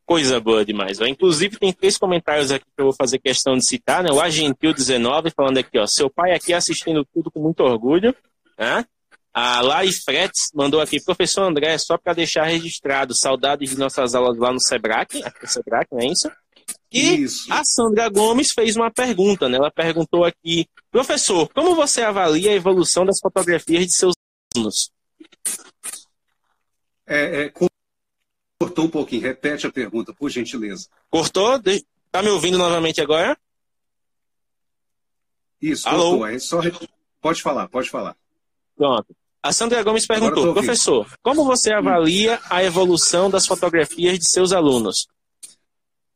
[0.06, 0.99] Coisa boa demais.
[0.99, 1.06] Ó.
[1.06, 4.12] Inclusive, tem três comentários aqui que eu vou fazer questão de citar, né?
[4.12, 8.14] O Argentil19 falando aqui, ó, seu pai aqui assistindo tudo com muito orgulho,
[8.58, 8.86] né?
[9.34, 14.38] A Lari Fretes mandou aqui, professor André, só para deixar registrado, saudades de nossas aulas
[14.38, 16.32] lá no Sebrae, aqui no Sebrae, não é isso?
[16.92, 17.52] E isso.
[17.52, 19.58] a Sandra Gomes fez uma pergunta, né?
[19.58, 24.14] Ela perguntou aqui, professor, como você avalia a evolução das fotografias de seus
[24.56, 24.92] alunos?
[27.08, 27.54] É, é,
[28.60, 30.88] cortou um pouquinho, repete a pergunta, por gentileza.
[31.10, 31.60] Cortou?
[32.12, 33.36] Tá me ouvindo novamente agora?
[35.60, 36.20] Isso, Alô?
[36.20, 36.28] cortou.
[36.28, 36.62] É só...
[37.20, 38.16] Pode falar, pode falar.
[38.76, 39.16] Pronto.
[39.44, 45.06] A Sandra Gomes perguntou, professor, como você avalia a evolução das fotografias de seus alunos?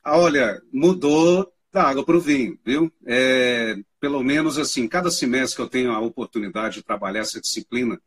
[0.02, 2.90] Ah, olha, mudou da água para o vinho, viu?
[3.06, 8.00] É, pelo menos assim, cada semestre que eu tenho a oportunidade de trabalhar essa disciplina,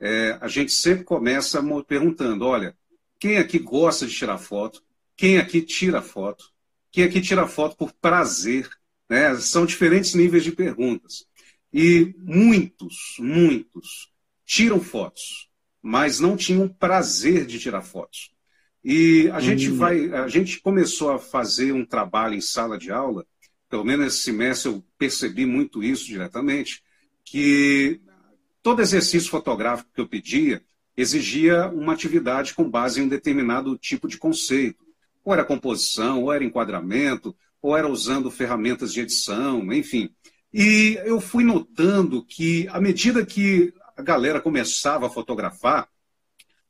[0.00, 2.76] é, a gente sempre começa perguntando, olha,
[3.20, 4.82] quem aqui gosta de tirar foto?
[5.16, 6.50] Quem aqui tira foto?
[6.90, 8.68] Quem aqui tira foto por prazer?
[9.08, 9.36] Né?
[9.36, 11.24] São diferentes níveis de perguntas.
[11.72, 14.12] E muitos, muitos
[14.44, 15.48] tiram fotos,
[15.82, 18.32] mas não tinham prazer de tirar fotos.
[18.84, 19.40] E a hum.
[19.40, 23.26] gente vai, a gente começou a fazer um trabalho em sala de aula,
[23.68, 26.82] pelo menos esse semestre eu percebi muito isso diretamente,
[27.24, 28.00] que
[28.62, 30.62] todo exercício fotográfico que eu pedia
[30.96, 34.84] exigia uma atividade com base em um determinado tipo de conceito.
[35.24, 40.10] Ou era composição, ou era enquadramento, ou era usando ferramentas de edição, enfim.
[40.52, 45.88] E eu fui notando que, à medida que a galera começava a fotografar,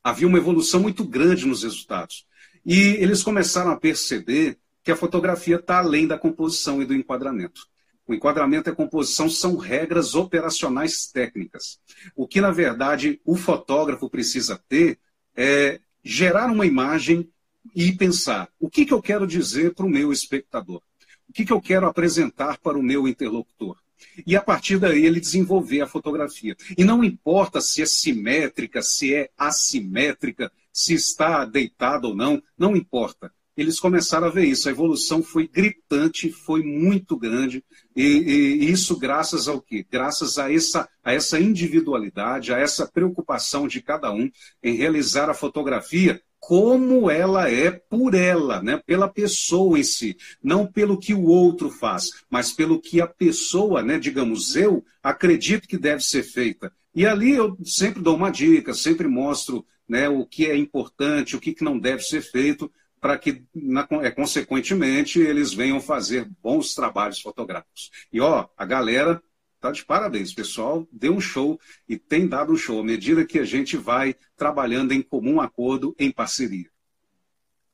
[0.03, 2.25] havia uma evolução muito grande nos resultados.
[2.65, 7.61] E eles começaram a perceber que a fotografia está além da composição e do enquadramento.
[8.07, 11.79] O enquadramento e a composição são regras operacionais técnicas.
[12.15, 14.99] O que, na verdade, o fotógrafo precisa ter
[15.35, 17.27] é gerar uma imagem
[17.75, 20.81] e pensar: o que, que eu quero dizer para o meu espectador?
[21.27, 23.77] O que, que eu quero apresentar para o meu interlocutor?
[24.25, 26.55] E a partir daí ele desenvolver a fotografia.
[26.77, 32.75] E não importa se é simétrica, se é assimétrica, se está deitado ou não, não
[32.75, 33.31] importa.
[33.57, 34.67] Eles começaram a ver isso.
[34.67, 37.63] A evolução foi gritante, foi muito grande.
[37.95, 39.85] E, e isso graças ao quê?
[39.89, 44.29] Graças a essa, a essa individualidade, a essa preocupação de cada um
[44.61, 48.79] em realizar a fotografia como ela é por ela, né?
[48.85, 53.81] pela pessoa em si, não pelo que o outro faz, mas pelo que a pessoa,
[53.81, 56.71] né, digamos, eu acredito que deve ser feita.
[56.93, 61.39] E ali eu sempre dou uma dica, sempre mostro né, o que é importante, o
[61.39, 62.71] que não deve ser feito,
[63.01, 67.89] para que, na, é, consequentemente, eles venham fazer bons trabalhos fotográficos.
[68.13, 69.19] E ó, a galera
[69.65, 70.87] Tá de parabéns, pessoal.
[70.91, 71.59] Deu um show
[71.89, 75.95] e tem dado um show à medida que a gente vai trabalhando em comum acordo,
[75.97, 76.69] em parceria.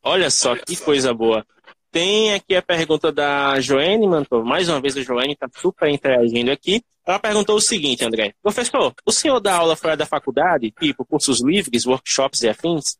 [0.01, 1.45] Olha só que coisa boa.
[1.91, 4.45] Tem aqui a pergunta da Joane Mantor.
[4.45, 6.81] Mais uma vez a Joane está super interagindo aqui.
[7.05, 8.35] Ela perguntou o seguinte, André.
[8.41, 12.97] Professor, o senhor dá aula fora da faculdade, tipo cursos livres, workshops e afins?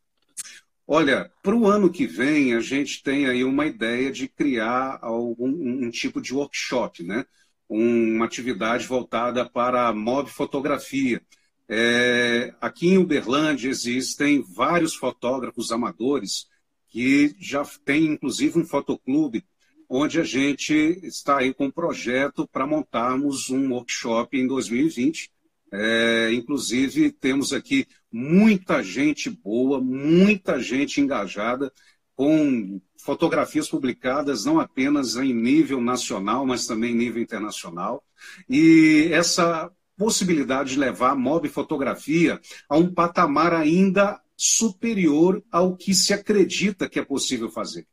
[0.86, 5.48] Olha, para o ano que vem, a gente tem aí uma ideia de criar algum
[5.48, 7.26] um tipo de workshop, né?
[7.74, 11.22] Uma atividade voltada para a mob fotografia.
[11.70, 16.48] É, aqui em Uberlândia existem vários fotógrafos amadores
[16.90, 19.46] que já tem inclusive um fotoclube
[19.88, 25.32] onde a gente está aí com um projeto para montarmos um workshop em 2020.
[25.72, 31.72] É, inclusive temos aqui muita gente boa, muita gente engajada
[32.16, 38.03] com fotografias publicadas não apenas em nível nacional, mas também em nível internacional.
[38.49, 42.39] E essa possibilidade de levar a mob fotografia
[42.70, 47.86] a um patamar ainda superior ao que se acredita que é possível fazer.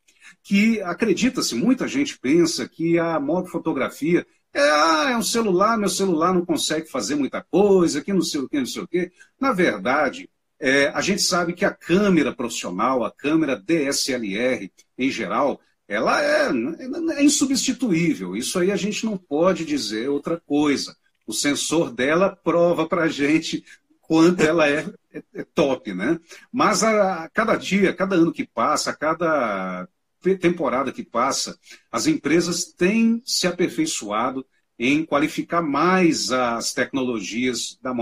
[0.42, 5.90] Que acredita-se, muita gente pensa que a mob fotografia é, ah, é um celular, meu
[5.90, 9.12] celular não consegue fazer muita coisa, que não sei o que, não sei o que.
[9.38, 10.28] Na verdade,
[10.60, 16.50] é, a gente sabe que a câmera profissional, a câmera DSLR em geral, ela é,
[17.16, 18.36] é insubstituível.
[18.36, 20.96] Isso aí a gente não pode dizer outra coisa.
[21.26, 23.64] O sensor dela prova para a gente
[24.00, 26.18] quanto ela é, é, é, top, né?
[26.50, 29.88] Mas a, a cada dia, cada ano que passa, a cada
[30.40, 31.58] temporada que passa,
[31.92, 34.44] as empresas têm se aperfeiçoado
[34.78, 37.92] em qualificar mais as tecnologias da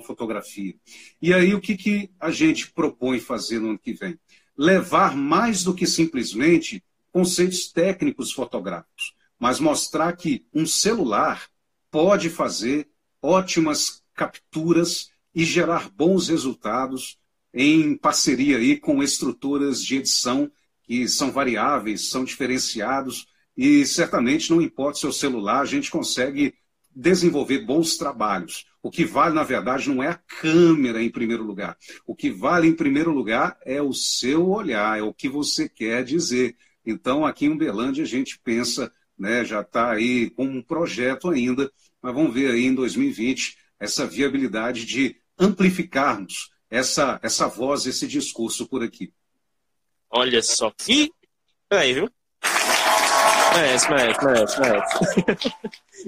[0.00, 0.74] fotografia.
[1.20, 4.18] E aí, o que, que a gente propõe fazer no ano que vem?
[4.56, 11.48] Levar mais do que simplesmente conceitos técnicos fotográficos, mas mostrar que um celular
[11.90, 12.88] pode fazer
[13.20, 17.18] ótimas capturas e gerar bons resultados
[17.52, 20.50] em parceria aí com estruturas de edição
[20.82, 26.54] que são variáveis, são diferenciados e certamente não importa o seu celular, a gente consegue
[26.94, 28.66] desenvolver bons trabalhos.
[28.82, 31.76] O que vale, na verdade, não é a câmera em primeiro lugar.
[32.06, 36.04] O que vale em primeiro lugar é o seu olhar, é o que você quer
[36.04, 36.56] dizer.
[36.84, 41.72] Então, aqui em Uberlândia, a gente pensa, né, já está aí com um projeto ainda,
[42.00, 48.68] mas vamos ver aí em 2020 essa viabilidade de amplificarmos essa, essa voz, esse discurso
[48.68, 49.12] por aqui.
[50.10, 50.72] Olha só.
[50.88, 51.10] E.
[51.68, 52.10] Peraí, viu?
[53.54, 55.54] Merece, merece, merece, merece.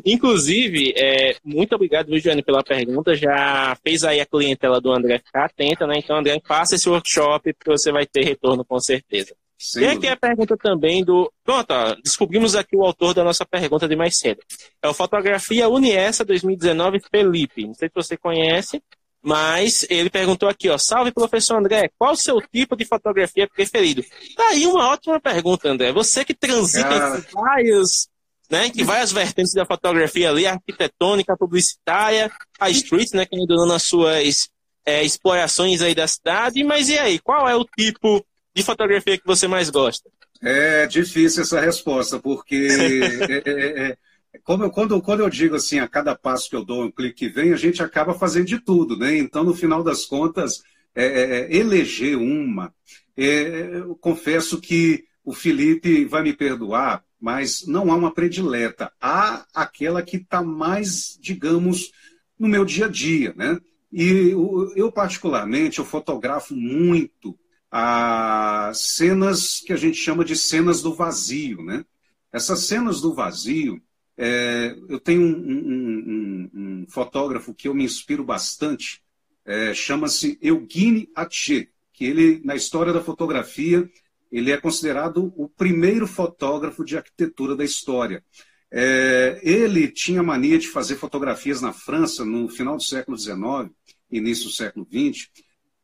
[0.05, 3.14] Inclusive, é, muito obrigado, viu, pela pergunta.
[3.14, 5.94] Já fez aí a clientela do André ficar atenta, né?
[5.99, 9.34] Então, André, faça esse workshop que você vai ter retorno com certeza.
[9.59, 9.80] Sim.
[9.80, 11.32] E aqui a pergunta também do.
[11.42, 14.40] Pronto, ó, descobrimos aqui o autor da nossa pergunta de mais cedo.
[14.82, 17.66] É o Fotografia Uniessa 2019, Felipe.
[17.66, 18.82] Não sei se você conhece.
[19.23, 24.05] Mas ele perguntou aqui, ó, salve professor André, qual o seu tipo de fotografia preferido?
[24.37, 25.93] Tá aí uma ótima pergunta, André.
[25.93, 27.19] Você que transita Cara...
[27.19, 28.09] em vários,
[28.49, 33.37] né, que várias vertentes da fotografia ali, a arquitetônica, a publicitária, a street, né, que
[33.37, 34.49] ainda nas suas
[34.85, 36.62] é, explorações aí da cidade.
[36.62, 40.09] Mas e aí, qual é o tipo de fotografia que você mais gosta?
[40.43, 42.69] É difícil essa resposta, porque
[43.29, 43.97] é, é, é
[44.45, 47.28] como, quando, quando eu digo assim, a cada passo que eu dou, um clique que
[47.28, 49.16] vem, a gente acaba fazendo de tudo, né?
[49.16, 50.62] Então, no final das contas,
[50.95, 52.72] é, é, é eleger uma,
[53.16, 58.93] é, eu confesso que o Felipe vai me perdoar, mas não há uma predileta.
[59.01, 61.91] Há aquela que está mais, digamos,
[62.39, 63.59] no meu dia a dia, né?
[63.93, 64.32] E
[64.76, 67.39] eu, particularmente, eu fotografo muito
[67.70, 71.84] as cenas que a gente chama de cenas do vazio, né?
[72.32, 73.80] Essas cenas do vazio,
[74.17, 79.03] é, eu tenho um, um, um, um, fotógrafo que eu me inspiro bastante,
[79.45, 83.89] é, chama-se Eugene Atché, que ele, na história da fotografia,
[84.33, 88.25] ele é considerado o primeiro fotógrafo de arquitetura da história.
[88.71, 93.71] É, ele tinha mania de fazer fotografias na França no final do século XIX,
[94.11, 95.29] início do século XX,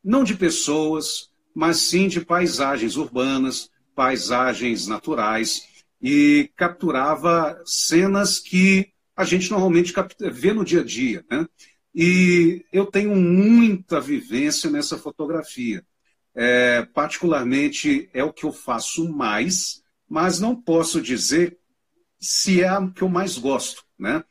[0.02, 5.68] não de pessoas, mas sim de paisagens urbanas, paisagens naturais
[6.02, 9.94] e capturava cenas que a gente normalmente
[10.32, 11.24] vê no dia a dia.
[11.30, 11.46] Né?
[11.94, 15.84] E eu tenho muita vivência nessa fotografia.
[16.34, 21.58] É, particularmente é o que eu faço mais, mas não posso dizer
[22.18, 24.24] se é a que eu mais gosto, né?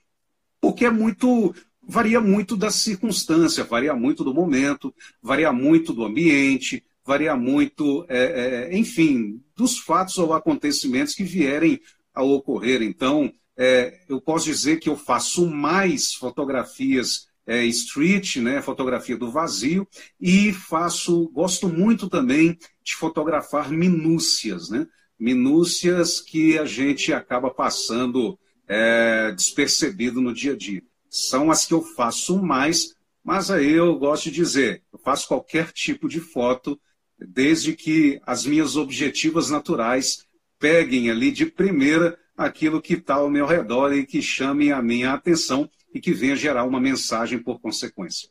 [0.59, 1.53] Porque é muito
[1.83, 8.69] varia muito da circunstância, varia muito do momento, varia muito do ambiente, varia muito, é,
[8.71, 11.79] é, enfim, dos fatos ou acontecimentos que vierem
[12.13, 12.81] a ocorrer.
[12.81, 19.31] Então, é, eu posso dizer que eu faço mais fotografias é, street, né, fotografia do
[19.31, 19.87] vazio,
[20.19, 24.87] e faço, gosto muito também de fotografar minúcias, né,
[25.19, 28.37] minúcias que a gente acaba passando
[28.67, 30.81] é, despercebido no dia a dia.
[31.09, 35.71] São as que eu faço mais, mas aí eu gosto de dizer, eu faço qualquer
[35.71, 36.79] tipo de foto
[37.27, 40.25] desde que as minhas objetivas naturais
[40.59, 45.13] peguem ali de primeira aquilo que está ao meu redor e que chame a minha
[45.13, 48.29] atenção e que venha gerar uma mensagem por consequência.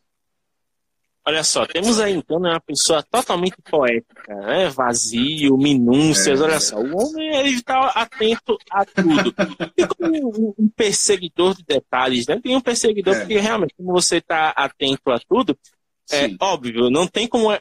[1.24, 4.70] Olha só, temos aí então né, uma pessoa totalmente poética, né?
[4.70, 9.34] vazio, minúcias, é, olha só, o homem está atento a tudo.
[9.76, 12.40] E como um perseguidor de detalhes, né?
[12.42, 13.26] Tem um perseguidor é.
[13.26, 15.56] que realmente, como você está atento a tudo,
[16.10, 16.36] é Sim.
[16.40, 17.52] óbvio, não tem como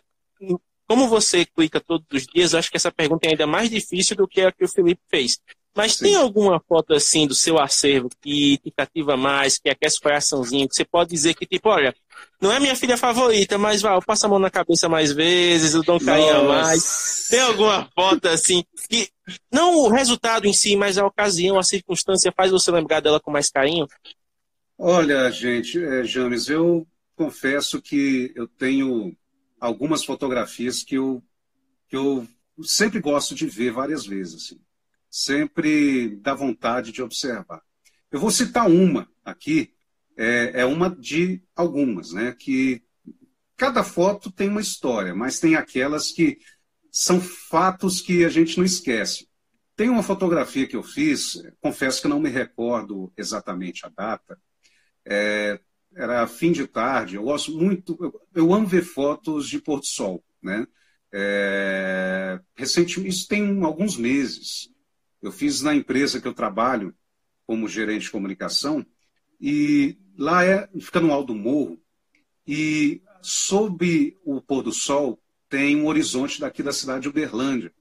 [0.90, 4.28] como você clica todos os dias, acho que essa pergunta é ainda mais difícil do
[4.28, 5.38] que a que o Felipe fez.
[5.78, 6.06] Mas Sim.
[6.06, 10.68] tem alguma foto assim do seu acervo que te cativa mais, que aquece o coraçãozinho,
[10.68, 11.94] que você pode dizer que, tipo, olha,
[12.42, 15.76] não é minha filha favorita, mas vai, eu passo a mão na cabeça mais vezes,
[15.76, 17.28] eu dou um carinho a mais.
[17.30, 19.10] Tem alguma foto assim que
[19.54, 23.30] não o resultado em si, mas a ocasião, a circunstância faz você lembrar dela com
[23.30, 23.88] mais carinho?
[24.76, 29.16] Olha, gente, é, James, eu confesso que eu tenho
[29.60, 31.24] algumas fotografias que eu,
[31.88, 32.28] que eu
[32.64, 34.36] sempre gosto de ver várias vezes.
[34.36, 34.62] Assim.
[35.10, 37.62] Sempre dá vontade de observar.
[38.12, 39.74] Eu vou citar uma aqui,
[40.18, 42.36] é, é uma de algumas, né?
[42.38, 42.82] Que
[43.56, 46.40] cada foto tem uma história, mas tem aquelas que
[46.92, 49.28] são fatos que a gente não esquece.
[49.76, 54.38] tem uma fotografia que eu fiz, confesso que não me recordo exatamente a data,
[55.06, 55.60] é,
[56.00, 60.24] era fim de tarde, eu gosto muito, eu, eu amo ver fotos de Porto Sol,
[60.42, 60.66] né?
[61.12, 64.70] É, recentemente, isso tem alguns meses,
[65.22, 66.96] eu fiz na empresa que eu trabalho
[67.46, 68.86] como gerente de comunicação,
[69.42, 71.78] e lá é, fica no alto morro,
[72.48, 77.74] e sob o pôr do sol tem um horizonte daqui da cidade de Uberlândia.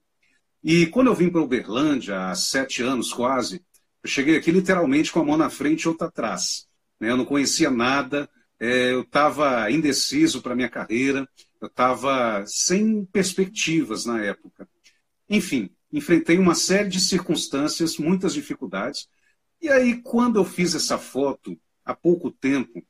[0.63, 3.65] E quando eu vim para Uberlândia, há sete anos quase,
[4.03, 6.68] eu cheguei aqui literalmente com a mão na frente e outra atrás.
[7.01, 7.11] Né?
[7.11, 8.29] Eu não conhecia nada,
[8.61, 11.29] é, eu estava indeciso para minha carreira,
[11.61, 14.69] eu estava sem perspectivas na época.
[15.29, 19.09] Enfim, enfrentei uma série de circunstâncias, muitas dificuldades.
[19.61, 22.83] E aí, quando eu fiz essa foto, há pouco tempo,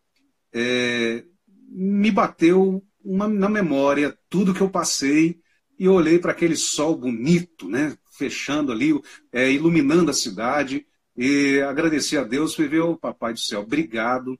[0.52, 1.24] é,
[1.68, 5.40] me bateu uma, na memória tudo que eu passei
[5.78, 8.92] e eu olhei para aquele sol bonito, né, fechando ali,
[9.32, 10.86] é, iluminando a cidade
[11.18, 14.38] e agradeci a Deus, fui ver o Papai do Céu, obrigado,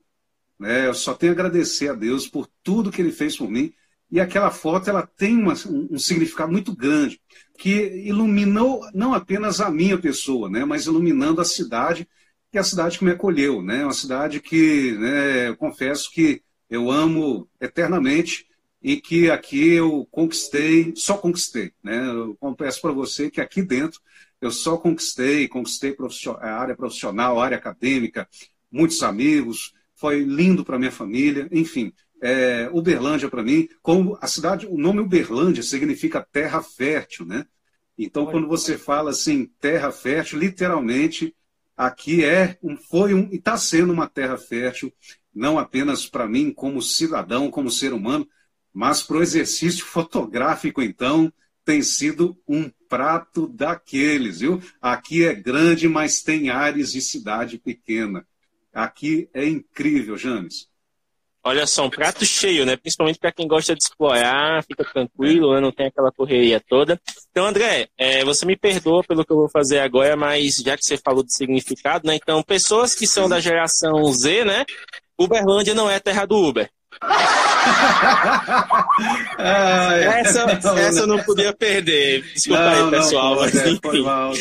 [0.56, 3.72] né, eu só tenho a agradecer a Deus por tudo que Ele fez por mim
[4.08, 7.20] e aquela foto ela tem uma, um, um, significado muito grande
[7.58, 12.08] que iluminou não apenas a minha pessoa, né, mas iluminando a cidade
[12.50, 16.42] que é a cidade que me acolheu, né, uma cidade que, né, eu confesso que
[16.70, 18.46] eu amo eternamente
[18.82, 21.72] e que aqui eu conquistei, só conquistei.
[21.82, 22.08] Né?
[22.08, 24.00] Eu confesso para você que aqui dentro
[24.40, 25.96] eu só conquistei, conquistei
[26.40, 28.28] a área profissional, a área acadêmica,
[28.70, 31.92] muitos amigos, foi lindo para minha família, enfim.
[32.20, 37.46] É, Uberlândia para mim, como a cidade, o nome Uberlândia significa terra fértil, né?
[37.96, 41.34] Então, quando você fala assim, terra fértil, literalmente,
[41.76, 44.92] aqui é, um, foi um, e está sendo uma terra fértil
[45.34, 48.28] não apenas para mim como cidadão, como ser humano,
[48.72, 51.32] mas para o exercício fotográfico, então,
[51.64, 54.62] tem sido um prato daqueles, viu?
[54.80, 58.26] Aqui é grande, mas tem áreas de cidade pequena.
[58.72, 60.68] Aqui é incrível, James.
[61.42, 62.76] Olha só, um prato cheio, né?
[62.76, 65.60] Principalmente para quem gosta de explorar, fica tranquilo, né?
[65.60, 67.00] não tem aquela correria toda.
[67.30, 70.84] Então, André, é, você me perdoa pelo que eu vou fazer agora, mas já que
[70.84, 72.16] você falou do significado, né?
[72.16, 74.66] Então, pessoas que são da geração Z, né?
[75.18, 76.70] Uberlândia não é terra do Uber.
[79.38, 82.22] Essa, essa eu não podia perder.
[82.32, 83.34] Desculpa não, aí, pessoal.
[83.34, 84.02] Não, mas, enfim.
[84.02, 84.32] Mal,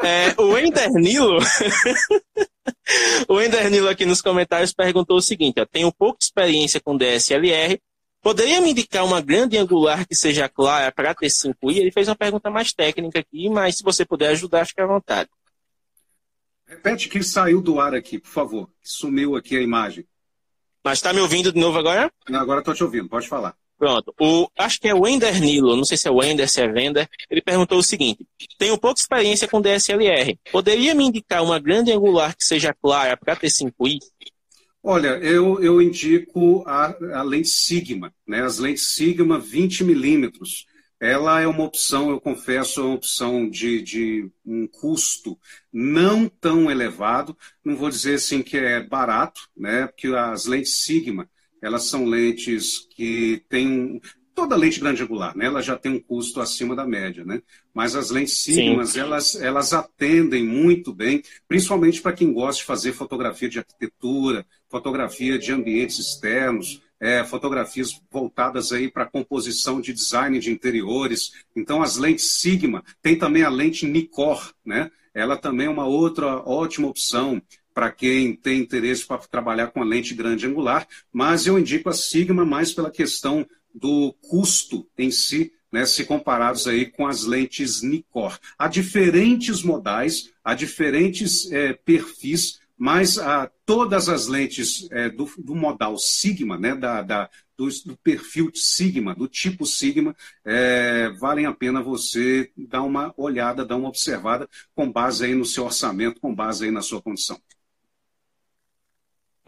[0.00, 1.38] é, o Ender Nilo,
[3.28, 7.80] o Ender Nilo aqui nos comentários perguntou o seguinte: ó, tenho pouca experiência com DSLR.
[8.20, 11.78] Poderia me indicar uma grande angular que seja clara para T5i?
[11.78, 15.30] Ele fez uma pergunta mais técnica aqui, mas se você puder ajudar, fique à vontade.
[16.66, 18.70] Repete que saiu do ar aqui, por favor.
[18.82, 20.04] Sumiu aqui a imagem.
[20.84, 22.10] Mas está me ouvindo de novo agora?
[22.32, 23.54] Agora estou te ouvindo, pode falar.
[23.78, 24.12] Pronto.
[24.20, 26.66] O, acho que é o Wender Nilo, não sei se é o Wender, se é
[26.66, 27.08] Vender.
[27.30, 28.26] Ele perguntou o seguinte:
[28.58, 30.36] Tenho pouca experiência com DSLR.
[30.50, 33.98] Poderia me indicar uma grande angular que seja clara para T5i?
[34.82, 38.42] Olha, eu, eu indico a, a lente Sigma, né?
[38.42, 40.66] as lentes Sigma 20 milímetros
[41.00, 45.38] ela é uma opção, eu confesso, é uma opção de, de um custo
[45.72, 47.36] não tão elevado.
[47.64, 49.86] Não vou dizer assim que é barato, né?
[49.86, 51.28] Porque as lentes Sigma,
[51.62, 54.00] elas são lentes que têm
[54.34, 55.46] toda lente grande angular, né?
[55.46, 57.42] Ela já tem um custo acima da média, né?
[57.72, 62.92] Mas as lentes Sigma, elas, elas atendem muito bem, principalmente para quem gosta de fazer
[62.92, 70.38] fotografia de arquitetura, fotografia de ambientes externos é, fotografias voltadas aí para composição de design
[70.38, 71.32] de interiores.
[71.54, 74.90] Então, as lentes Sigma, tem também a lente Nikkor, né?
[75.14, 77.42] Ela também é uma outra ótima opção
[77.74, 81.92] para quem tem interesse para trabalhar com a lente grande angular, mas eu indico a
[81.92, 87.82] Sigma mais pela questão do custo em si, né, se comparados aí com as lentes
[87.82, 88.38] Nikkor.
[88.58, 95.54] Há diferentes modais, há diferentes é, perfis mas ah, todas as lentes é, do, do,
[95.54, 100.14] modal Sigma, né, da, da do, do, perfil Sigma, do tipo Sigma,
[100.44, 105.44] é, valem a pena você dar uma olhada, dar uma observada com base aí no
[105.44, 107.38] seu orçamento, com base aí na sua condição.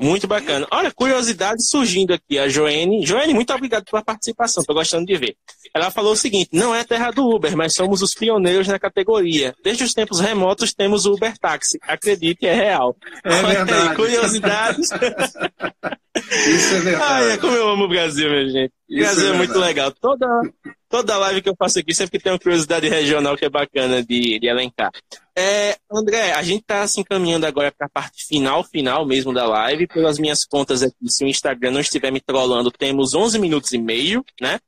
[0.00, 0.66] Muito bacana.
[0.70, 2.38] Olha, curiosidade surgindo aqui.
[2.38, 3.04] A Joene.
[3.04, 4.62] Joene, muito obrigado pela participação.
[4.62, 5.36] Estou gostando de ver.
[5.74, 9.54] Ela falou o seguinte: não é terra do Uber, mas somos os pioneiros na categoria.
[9.62, 11.78] Desde os tempos remotos temos o Uber Táxi.
[11.82, 12.96] Acredite, é real.
[13.22, 13.88] É verdade.
[13.90, 14.88] Aí, curiosidades.
[16.48, 17.12] Isso é verdade.
[17.12, 18.72] Ai, é como eu amo o Brasil, minha gente.
[18.90, 19.92] O Brasil é, é, muito legal.
[19.92, 20.26] Toda,
[20.90, 24.38] toda live que eu faço aqui sempre tem uma curiosidade regional que é bacana de,
[24.38, 24.90] de elencar.
[25.34, 29.46] É, André, a gente está se encaminhando agora para a parte final, final mesmo da
[29.46, 29.86] live.
[29.86, 33.78] Pelas minhas contas aqui, se o Instagram não estiver me trollando, temos 11 minutos e
[33.78, 34.58] meio, né?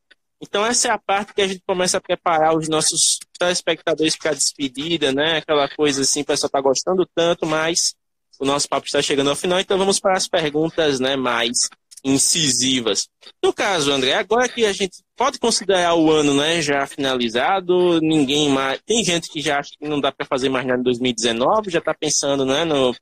[0.41, 4.31] Então essa é a parte que a gente começa a preparar os nossos telespectadores para
[4.31, 5.39] a despedida, né?
[5.39, 7.95] Aquela coisa assim, o pessoal está gostando tanto, mas
[8.39, 11.69] o nosso papo está chegando ao final, então vamos para as perguntas né, mais
[12.05, 13.09] incisivas.
[13.43, 18.49] No caso, André, agora que a gente pode considerar o ano né, já finalizado, ninguém
[18.49, 18.81] mais.
[18.85, 21.79] Tem gente que já acha que não dá para fazer mais nada em 2019, já
[21.79, 22.95] está pensando né, no,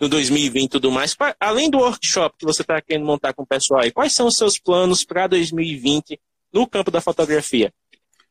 [0.00, 1.16] no 2020 e tudo mais.
[1.40, 4.36] Além do workshop que você está querendo montar com o pessoal aí, quais são os
[4.36, 6.18] seus planos para 2020
[6.52, 7.72] no campo da fotografia?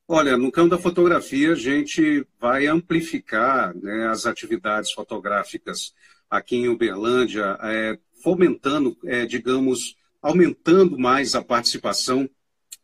[0.07, 5.93] Olha, no campo da fotografia, a gente vai amplificar né, as atividades fotográficas
[6.29, 12.29] aqui em Uberlândia, é, fomentando, é, digamos, aumentando mais a participação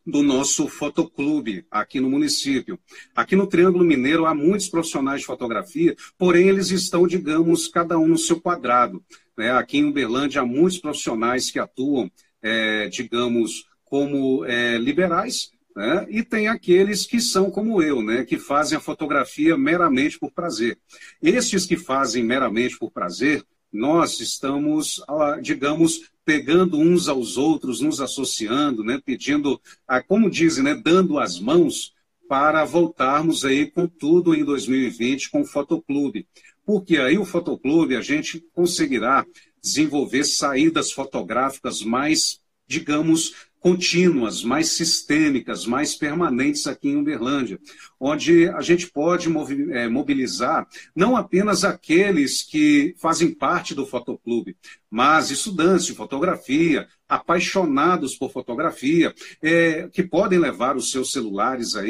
[0.06, 2.78] do nosso fotoclube aqui no município.
[3.16, 8.08] Aqui no Triângulo Mineiro há muitos profissionais de fotografia, porém eles estão, digamos, cada um
[8.08, 9.04] no seu quadrado.
[9.38, 9.52] Né?
[9.52, 12.12] Aqui em Uberlândia há muitos profissionais que atuam,
[12.42, 16.06] é, digamos, como é, liberais, né?
[16.10, 18.26] e tem aqueles que são como eu, né?
[18.26, 20.78] que fazem a fotografia meramente por prazer.
[21.22, 28.02] Estes que fazem meramente por prazer, nós estamos, ah, digamos, pegando uns aos outros, nos
[28.02, 29.60] associando, né, pedindo,
[30.08, 31.94] como dizem, né, dando as mãos
[32.28, 36.28] para voltarmos aí com tudo em 2020 com o Fotoclube.
[36.64, 39.26] Porque aí o Fotoclube a gente conseguirá
[39.60, 47.60] desenvolver saídas fotográficas mais, digamos, contínuas, mais sistêmicas, mais permanentes aqui em Uberlândia,
[48.00, 49.30] onde a gente pode
[49.72, 54.56] eh, mobilizar não apenas aqueles que fazem parte do fotoclube,
[54.90, 61.90] mas estudantes de fotografia, apaixonados por fotografia, é, que podem levar os seus celulares aí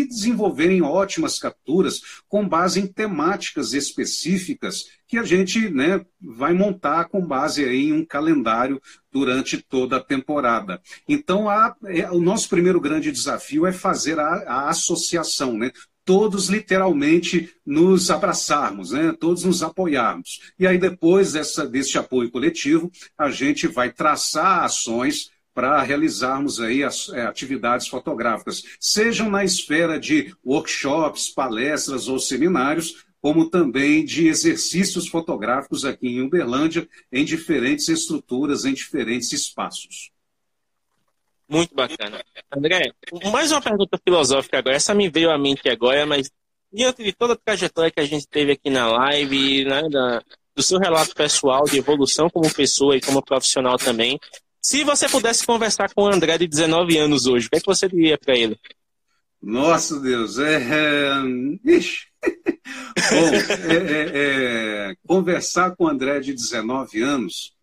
[0.00, 7.04] e desenvolverem ótimas capturas com base em temáticas específicas que a gente né, vai montar
[7.04, 8.80] com base em um calendário
[9.12, 10.80] durante toda a temporada.
[11.08, 15.70] Então, a, é, o nosso primeiro grande desafio é fazer a, a associação, né?
[16.06, 19.12] Todos literalmente nos abraçarmos, né?
[19.18, 20.52] todos nos apoiarmos.
[20.56, 26.84] E aí, depois dessa, desse apoio coletivo, a gente vai traçar ações para realizarmos aí
[26.84, 34.28] as é, atividades fotográficas, sejam na esfera de workshops, palestras ou seminários, como também de
[34.28, 40.12] exercícios fotográficos aqui em Uberlândia, em diferentes estruturas, em diferentes espaços.
[41.48, 42.22] Muito bacana.
[42.54, 42.92] André,
[43.30, 44.76] mais uma pergunta filosófica agora.
[44.76, 46.30] Essa me veio à mente agora, mas
[46.72, 50.22] diante de toda a trajetória que a gente teve aqui na live, né, da,
[50.54, 54.18] do seu relato pessoal de evolução como pessoa e como profissional também,
[54.60, 57.66] se você pudesse conversar com o André de 19 anos hoje, o que, é que
[57.66, 58.58] você diria para ele?
[59.40, 60.56] Nossa Deus, é.
[60.56, 61.12] é...
[61.64, 62.06] Ixi.
[62.26, 63.28] Bom,
[63.70, 67.55] é, é, é, conversar com o André de 19 anos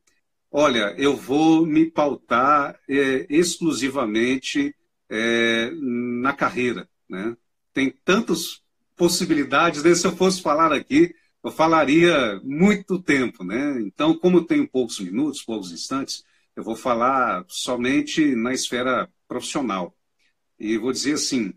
[0.55, 4.75] Olha, eu vou me pautar é, exclusivamente
[5.09, 6.87] é, na carreira.
[7.09, 7.35] Né?
[7.73, 8.61] Tem tantas
[8.95, 9.95] possibilidades, né?
[9.95, 13.43] se eu fosse falar aqui, eu falaria muito tempo.
[13.43, 13.81] Né?
[13.81, 16.23] Então, como eu tenho poucos minutos, poucos instantes,
[16.55, 19.97] eu vou falar somente na esfera profissional.
[20.59, 21.51] E vou dizer assim,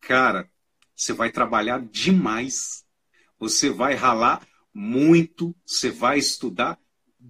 [0.00, 0.50] cara,
[0.96, 2.84] você vai trabalhar demais,
[3.38, 4.44] você vai ralar
[4.74, 6.79] muito, você vai estudar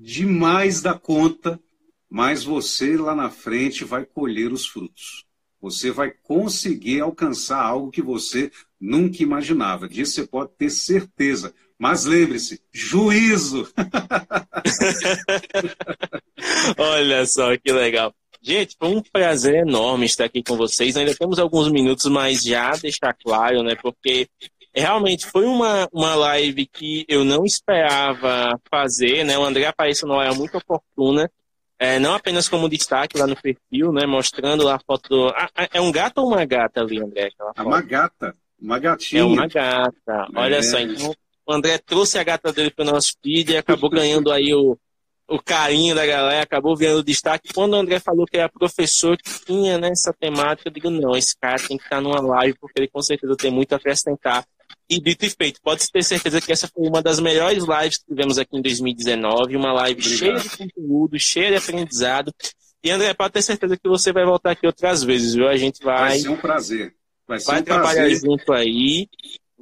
[0.00, 1.60] demais da conta,
[2.08, 5.24] mas você lá na frente vai colher os frutos.
[5.60, 9.86] Você vai conseguir alcançar algo que você nunca imaginava.
[9.86, 11.54] Disso você pode ter certeza.
[11.78, 13.70] Mas lembre-se, juízo!
[16.78, 18.14] Olha só que legal.
[18.42, 20.96] Gente, foi um prazer enorme estar aqui com vocês.
[20.96, 23.76] Ainda temos alguns minutos, mas já deixar claro, né?
[23.76, 24.26] Porque
[24.74, 29.36] realmente foi uma, uma live que eu não esperava fazer, né?
[29.38, 31.30] O André apareceu numa hora muito oportuna,
[31.78, 34.06] é, não apenas como destaque lá no perfil, né?
[34.06, 35.28] Mostrando lá a foto do...
[35.28, 37.30] Ah, é um gato ou uma gata ali, André?
[37.56, 39.22] É uma gata, uma gatinha.
[39.22, 40.62] É uma gata, olha é.
[40.62, 40.78] só.
[40.78, 41.14] Então,
[41.46, 44.78] o André trouxe a gata dele para o nosso feed e acabou ganhando aí o,
[45.26, 47.52] o carinho da galera, acabou vendo destaque.
[47.52, 51.36] Quando o André falou que era professor que tinha nessa temática, eu digo, não, esse
[51.36, 54.44] cara tem que estar numa live, porque ele com certeza tem muito a acrescentar
[54.90, 58.06] e dito e feito, pode ter certeza que essa foi uma das melhores lives que
[58.06, 60.18] tivemos aqui em 2019, uma live Obrigado.
[60.18, 62.34] cheia de conteúdo, cheia de aprendizado.
[62.82, 65.46] E André, pode ter certeza que você vai voltar aqui outras vezes, viu?
[65.46, 66.08] A gente vai.
[66.08, 66.94] Vai ser um prazer.
[67.28, 68.20] Vai, vai um trabalhar prazer.
[68.20, 69.08] junto aí.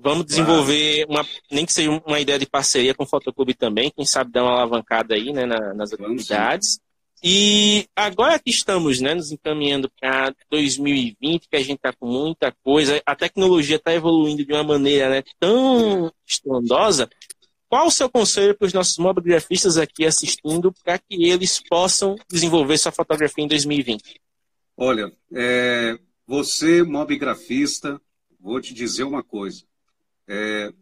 [0.01, 4.07] Vamos desenvolver uma, nem que seja uma ideia de parceria com o Fotoclube também, quem
[4.07, 6.79] sabe dar uma alavancada aí, né, nas atividades.
[7.23, 12.53] E agora que estamos né, nos encaminhando para 2020, que a gente está com muita
[12.63, 17.09] coisa, a tecnologia está evoluindo de uma maneira né, tão estrondosa,
[17.69, 22.79] qual o seu conselho para os nossos mobigrafistas aqui assistindo para que eles possam desenvolver
[22.79, 24.21] sua fotografia em 2020?
[24.77, 28.01] Olha, é, você, mobigrafista,
[28.41, 29.65] vou te dizer uma coisa.
[30.27, 30.73] É,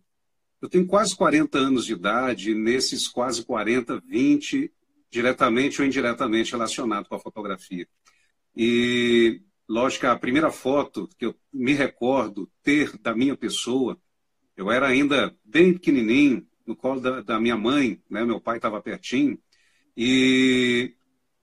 [0.60, 4.70] eu tenho quase 40 anos de idade, e nesses quase 40, 20
[5.10, 7.86] diretamente ou indiretamente relacionado com a fotografia.
[8.56, 14.00] E, lógico, a primeira foto que eu me recordo ter da minha pessoa,
[14.56, 18.24] eu era ainda bem pequenininho, no colo da, da minha mãe, né?
[18.24, 19.38] meu pai estava pertinho,
[19.96, 20.94] e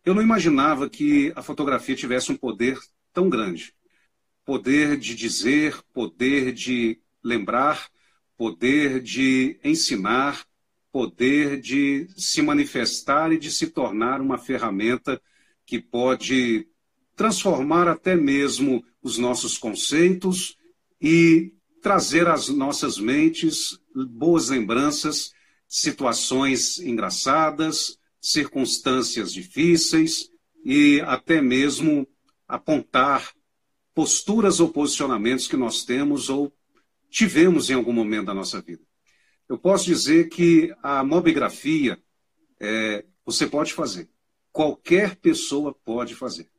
[0.05, 2.77] eu não imaginava que a fotografia tivesse um poder
[3.13, 3.73] tão grande.
[4.45, 7.89] Poder de dizer, poder de lembrar,
[8.35, 10.45] poder de ensinar,
[10.93, 15.19] poder de se manifestar e de se tornar uma ferramenta
[15.65, 16.67] que pode
[17.15, 20.55] transformar até mesmo os nossos conceitos
[21.01, 23.79] e trazer às nossas mentes
[24.11, 25.31] boas lembranças,
[25.67, 30.29] situações engraçadas, circunstâncias difíceis
[30.63, 32.07] e até mesmo
[32.47, 33.33] apontar
[33.95, 36.53] posturas ou posicionamentos que nós temos ou
[37.09, 38.83] tivemos em algum momento da nossa vida.
[39.47, 41.99] Eu posso dizer que a mobigrafia
[42.59, 44.09] é, você pode fazer.
[44.51, 46.49] Qualquer pessoa pode fazer.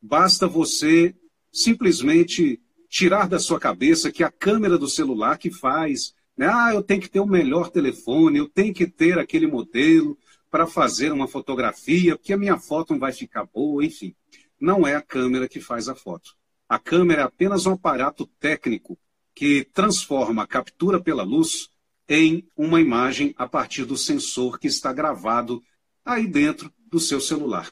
[0.00, 1.14] Basta você
[1.52, 6.48] simplesmente tirar da sua cabeça que a câmera do celular que faz, né?
[6.52, 10.18] ah, eu tenho que ter o melhor telefone, eu tenho que ter aquele modelo
[10.50, 14.14] para fazer uma fotografia, porque a minha foto não vai ficar boa, enfim.
[14.60, 16.36] Não é a câmera que faz a foto.
[16.68, 18.98] A câmera é apenas um aparato técnico
[19.34, 21.70] que transforma a captura pela luz
[22.10, 25.62] em uma imagem a partir do sensor que está gravado
[26.04, 27.70] aí dentro do seu celular.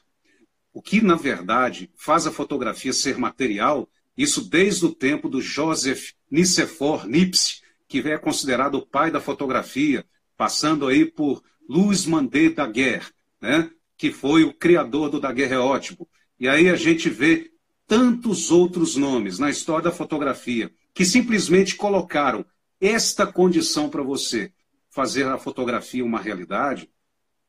[0.73, 6.11] O que, na verdade, faz a fotografia ser material, isso desde o tempo do Joseph
[6.31, 10.05] Nicephore Niepce, que é considerado o pai da fotografia,
[10.37, 13.07] passando aí por Louis Mandé Daguerre,
[13.41, 13.69] né?
[13.97, 16.07] que foi o criador do daguerreótipo.
[16.39, 17.51] E aí a gente vê
[17.85, 22.45] tantos outros nomes na história da fotografia que simplesmente colocaram
[22.79, 24.51] esta condição para você
[24.89, 26.89] fazer a fotografia uma realidade,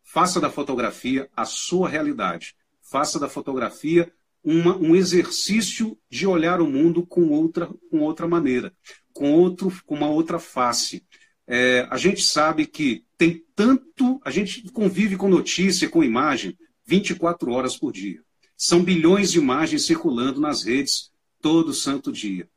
[0.03, 2.55] faça da fotografia a sua realidade.
[2.83, 4.13] Faça da fotografia
[4.43, 8.75] uma, um exercício de olhar o mundo com outra, com outra maneira,
[9.13, 11.05] com, outro, com uma outra face.
[11.47, 14.21] É, a gente sabe que tem tanto.
[14.25, 18.23] A gente convive com notícia, com imagem, 24 horas por dia.
[18.57, 21.11] São bilhões de imagens circulando nas redes
[21.41, 22.49] todo santo dia.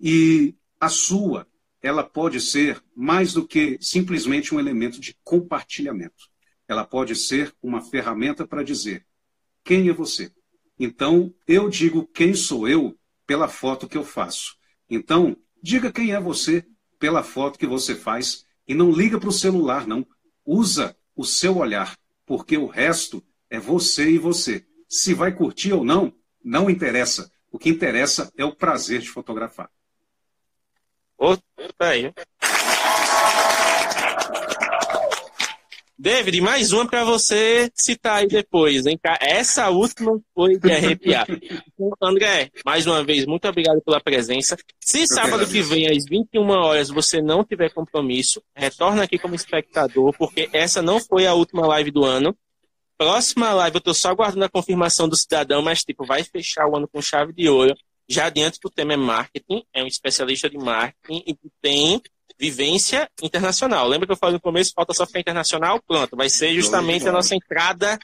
[0.00, 1.46] E a sua,
[1.82, 6.28] ela pode ser mais do que simplesmente um elemento de compartilhamento.
[6.68, 9.04] Ela pode ser uma ferramenta para dizer
[9.64, 10.30] quem é você.
[10.78, 14.56] Então, eu digo quem sou eu pela foto que eu faço.
[14.88, 16.66] Então, diga quem é você
[16.98, 20.06] pela foto que você faz e não liga para o celular, não.
[20.44, 24.66] Usa o seu olhar, porque o resto é você e você.
[24.88, 27.30] Se vai curtir ou não, não interessa.
[27.50, 29.70] O que interessa é o prazer de fotografar.
[31.20, 31.44] Outra
[31.80, 32.10] aí.
[35.98, 38.98] David, mais uma para você citar aí depois, hein?
[39.20, 41.26] Essa última foi de arrepiar.
[42.00, 44.56] André, mais uma vez, muito obrigado pela presença.
[44.80, 50.14] Se sábado que vem, às 21 horas, você não tiver compromisso, retorna aqui como espectador,
[50.16, 52.34] porque essa não foi a última live do ano.
[52.96, 56.76] Próxima live, eu tô só aguardando a confirmação do cidadão, mas, tipo, vai fechar o
[56.76, 57.74] ano com chave de ouro
[58.10, 62.02] já adianto que o tema é marketing, é um especialista de marketing e tem
[62.36, 63.86] vivência internacional.
[63.86, 65.80] Lembra que eu falei no começo, falta só ficar internacional?
[65.86, 67.96] Pronto, vai ser justamente a nossa entrada,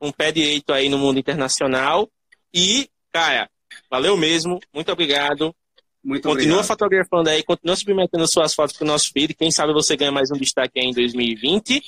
[0.00, 2.10] um pé direito aí no mundo internacional.
[2.52, 3.48] E, cara,
[3.88, 5.54] valeu mesmo, muito obrigado.
[6.02, 6.66] Muito continua obrigado.
[6.66, 9.32] fotografando aí, continua submetendo suas fotos para o nosso feed.
[9.34, 11.82] Quem sabe você ganha mais um destaque aí em 2020.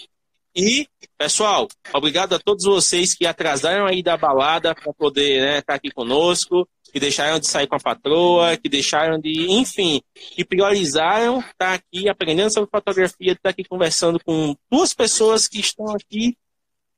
[0.55, 5.63] E, pessoal, obrigado a todos vocês que atrasaram aí da balada para poder estar né,
[5.63, 10.45] tá aqui conosco que deixaram de sair com a patroa, que deixaram de, enfim, que
[10.45, 16.37] priorizaram estar aqui aprendendo sobre fotografia, estar aqui conversando com duas pessoas que estão aqui,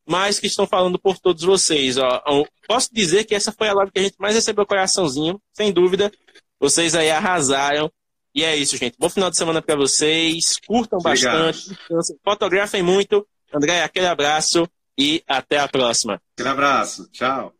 [0.07, 1.97] mas que estão falando por todos vocês.
[1.99, 2.45] Ó.
[2.67, 6.11] Posso dizer que essa foi a live que a gente mais recebeu coraçãozinho, sem dúvida.
[6.59, 7.91] Vocês aí arrasaram.
[8.35, 8.97] E é isso, gente.
[8.99, 10.59] Bom final de semana para vocês.
[10.67, 11.47] Curtam Obrigado.
[11.47, 13.27] bastante, fotografem muito.
[13.53, 16.21] André, aquele abraço e até a próxima.
[16.37, 17.09] Aquele abraço.
[17.11, 17.60] Tchau.